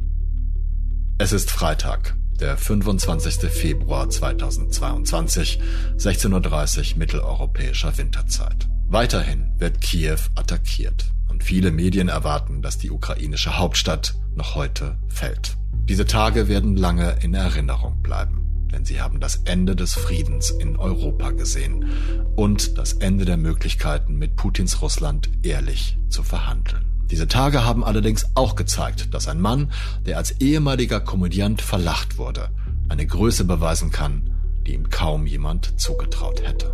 Es 1.18 1.32
ist 1.32 1.50
Freitag, 1.50 2.16
der 2.40 2.56
25. 2.56 3.50
Februar 3.50 4.08
2022, 4.08 5.60
16.30 5.96 6.92
Uhr 6.92 6.98
mitteleuropäischer 6.98 7.96
Winterzeit. 7.96 8.68
Weiterhin 8.88 9.52
wird 9.58 9.80
Kiew 9.80 10.18
attackiert 10.34 11.06
und 11.28 11.42
viele 11.42 11.70
Medien 11.70 12.08
erwarten, 12.08 12.62
dass 12.62 12.78
die 12.78 12.90
ukrainische 12.90 13.58
Hauptstadt 13.58 14.14
noch 14.34 14.54
heute 14.54 14.96
fällt. 15.08 15.56
Diese 15.72 16.06
Tage 16.06 16.48
werden 16.48 16.76
lange 16.76 17.18
in 17.22 17.34
Erinnerung 17.34 18.02
bleiben, 18.02 18.68
denn 18.72 18.84
sie 18.84 19.00
haben 19.00 19.20
das 19.20 19.42
Ende 19.44 19.76
des 19.76 19.94
Friedens 19.94 20.50
in 20.50 20.76
Europa 20.76 21.30
gesehen 21.32 21.90
und 22.36 22.78
das 22.78 22.94
Ende 22.94 23.24
der 23.24 23.36
Möglichkeiten, 23.36 24.16
mit 24.16 24.36
Putins 24.36 24.80
Russland 24.80 25.30
ehrlich 25.42 25.98
zu 26.08 26.22
verhandeln. 26.22 26.93
Diese 27.10 27.28
Tage 27.28 27.64
haben 27.64 27.84
allerdings 27.84 28.26
auch 28.34 28.56
gezeigt, 28.56 29.12
dass 29.14 29.28
ein 29.28 29.40
Mann, 29.40 29.70
der 30.06 30.16
als 30.16 30.40
ehemaliger 30.40 31.00
Komödiant 31.00 31.62
verlacht 31.62 32.18
wurde, 32.18 32.48
eine 32.88 33.06
Größe 33.06 33.44
beweisen 33.44 33.90
kann, 33.90 34.30
die 34.66 34.74
ihm 34.74 34.90
kaum 34.90 35.26
jemand 35.26 35.78
zugetraut 35.80 36.42
hätte. 36.42 36.72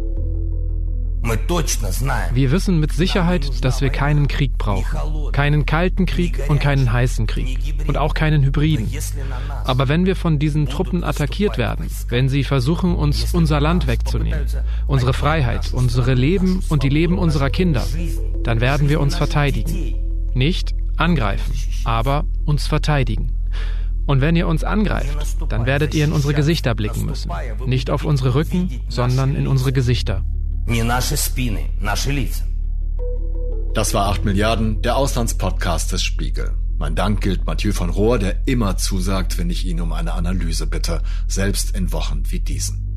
Wir 2.32 2.50
wissen 2.50 2.80
mit 2.80 2.92
Sicherheit, 2.92 3.62
dass 3.64 3.82
wir 3.82 3.90
keinen 3.90 4.26
Krieg 4.26 4.56
brauchen. 4.56 5.32
Keinen 5.32 5.66
kalten 5.66 6.06
Krieg 6.06 6.40
und 6.48 6.60
keinen 6.60 6.92
heißen 6.92 7.26
Krieg. 7.26 7.74
Und 7.86 7.98
auch 7.98 8.14
keinen 8.14 8.42
Hybriden. 8.42 8.88
Aber 9.64 9.88
wenn 9.88 10.06
wir 10.06 10.16
von 10.16 10.38
diesen 10.38 10.66
Truppen 10.66 11.04
attackiert 11.04 11.58
werden, 11.58 11.90
wenn 12.08 12.28
sie 12.28 12.42
versuchen, 12.42 12.94
uns 12.94 13.34
unser 13.34 13.60
Land 13.60 13.86
wegzunehmen, 13.86 14.46
unsere 14.86 15.12
Freiheit, 15.12 15.72
unsere 15.72 16.14
Leben 16.14 16.62
und 16.68 16.82
die 16.82 16.88
Leben 16.88 17.18
unserer 17.18 17.50
Kinder, 17.50 17.86
dann 18.42 18.60
werden 18.60 18.88
wir 18.88 19.00
uns 19.00 19.16
verteidigen. 19.16 20.09
Nicht 20.34 20.74
angreifen, 20.96 21.52
aber 21.84 22.24
uns 22.44 22.66
verteidigen. 22.66 23.32
Und 24.06 24.20
wenn 24.20 24.36
ihr 24.36 24.48
uns 24.48 24.64
angreift, 24.64 25.36
dann 25.48 25.66
werdet 25.66 25.94
ihr 25.94 26.04
in 26.04 26.12
unsere 26.12 26.34
Gesichter 26.34 26.74
blicken 26.74 27.04
müssen. 27.04 27.30
Nicht 27.66 27.90
auf 27.90 28.04
unsere 28.04 28.34
Rücken, 28.34 28.80
sondern 28.88 29.36
in 29.36 29.46
unsere 29.46 29.72
Gesichter. 29.72 30.24
Das 33.74 33.94
war 33.94 34.08
8 34.08 34.24
Milliarden, 34.24 34.82
der 34.82 34.96
Auslandspodcast 34.96 35.92
des 35.92 36.02
Spiegel. 36.02 36.52
Mein 36.78 36.94
Dank 36.94 37.20
gilt 37.20 37.46
Mathieu 37.46 37.72
von 37.72 37.90
Rohr, 37.90 38.18
der 38.18 38.48
immer 38.48 38.76
zusagt, 38.76 39.38
wenn 39.38 39.50
ich 39.50 39.66
ihn 39.66 39.80
um 39.80 39.92
eine 39.92 40.14
Analyse 40.14 40.66
bitte, 40.66 41.02
selbst 41.28 41.76
in 41.76 41.92
Wochen 41.92 42.22
wie 42.30 42.40
diesen. 42.40 42.89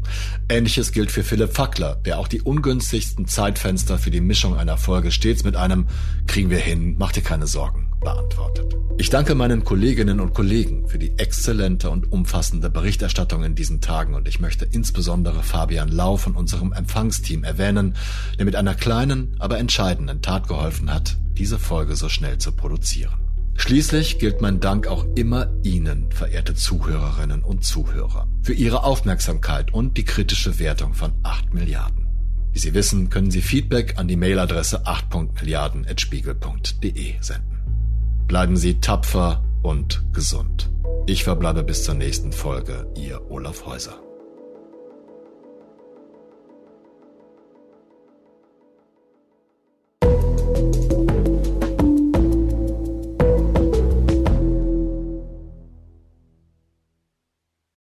Ähnliches 0.49 0.91
gilt 0.91 1.12
für 1.12 1.24
Philipp 1.24 1.54
Fackler, 1.54 1.95
der 1.95 2.20
auch 2.20 2.28
die 2.28 2.41
ungünstigsten 2.41 3.28
Zeitfenster 3.28 3.97
für 3.97 4.12
die 4.12 4.22
Mischung 4.22 4.56
einer 4.56 4.78
Folge 4.78 5.12
stets 5.12 5.43
mit 5.43 5.56
einem 5.56 5.88
Kriegen 6.28 6.49
wir 6.49 6.60
hin, 6.60 6.95
mach 6.97 7.12
dir 7.12 7.22
keine 7.22 7.47
Sorgen 7.47 7.91
beantwortet. 8.01 8.76
Ich 8.97 9.10
danke 9.10 9.34
meinen 9.34 9.64
Kolleginnen 9.64 10.20
und 10.20 10.34
Kollegen 10.34 10.88
für 10.88 10.99
die 10.99 11.18
exzellente 11.18 11.89
und 11.89 12.12
umfassende 12.12 12.70
Berichterstattung 12.70 13.43
in 13.43 13.56
diesen 13.56 13.82
Tagen 13.82 14.14
und 14.14 14.28
ich 14.28 14.39
möchte 14.39 14.66
insbesondere 14.66 15.41
Fabian 15.41 15.89
Lau 15.89 16.18
von 16.18 16.36
unserem 16.36 16.74
Empfangsteam 16.74 17.43
erwähnen, 17.43 17.95
der 18.38 18.45
mit 18.45 18.56
einer 18.56 18.76
kleinen, 18.76 19.36
aber 19.39 19.58
entscheidenden 19.58 20.22
Tat 20.22 20.47
geholfen 20.47 20.93
hat, 20.93 21.18
diese 21.38 21.58
Folge 21.58 21.95
so 21.95 22.10
schnell 22.10 22.38
zu 22.38 22.51
produzieren. 22.51 23.22
Schließlich 23.56 24.20
gilt 24.20 24.41
mein 24.41 24.60
Dank 24.60 24.88
auch 24.88 25.06
immer 25.16 25.54
Ihnen, 25.64 26.12
verehrte 26.12 26.54
Zuhörerinnen 26.56 27.43
und 27.43 27.64
Zuhörer, 27.64 28.28
für 28.41 28.54
Ihre 28.54 28.84
Aufmerksamkeit 28.84 29.74
und 29.74 29.97
die 29.97 30.06
kritische 30.06 30.60
Wertung 30.60 30.93
von 30.93 31.14
8 31.24 31.54
Milliarden. 31.54 32.08
Wie 32.51 32.60
Sie 32.60 32.74
wissen, 32.74 33.10
können 33.10 33.32
Sie 33.32 33.41
Feedback 33.41 33.97
an 33.97 34.08
die 34.08 34.16
Mailadresse 34.16 34.86
8.milliarden.spiegel.de 34.86 37.14
senden. 37.20 37.60
Bleiben 38.28 38.58
Sie 38.58 38.80
tapfer 38.80 39.43
und 39.64 40.04
gesund. 40.14 40.70
Ich 41.08 41.24
verbleibe 41.24 41.64
bis 41.64 41.84
zur 41.84 41.95
nächsten 41.95 42.32
Folge, 42.32 42.86
Ihr 42.95 43.32
Olaf 43.32 43.66
Häuser. 43.66 44.03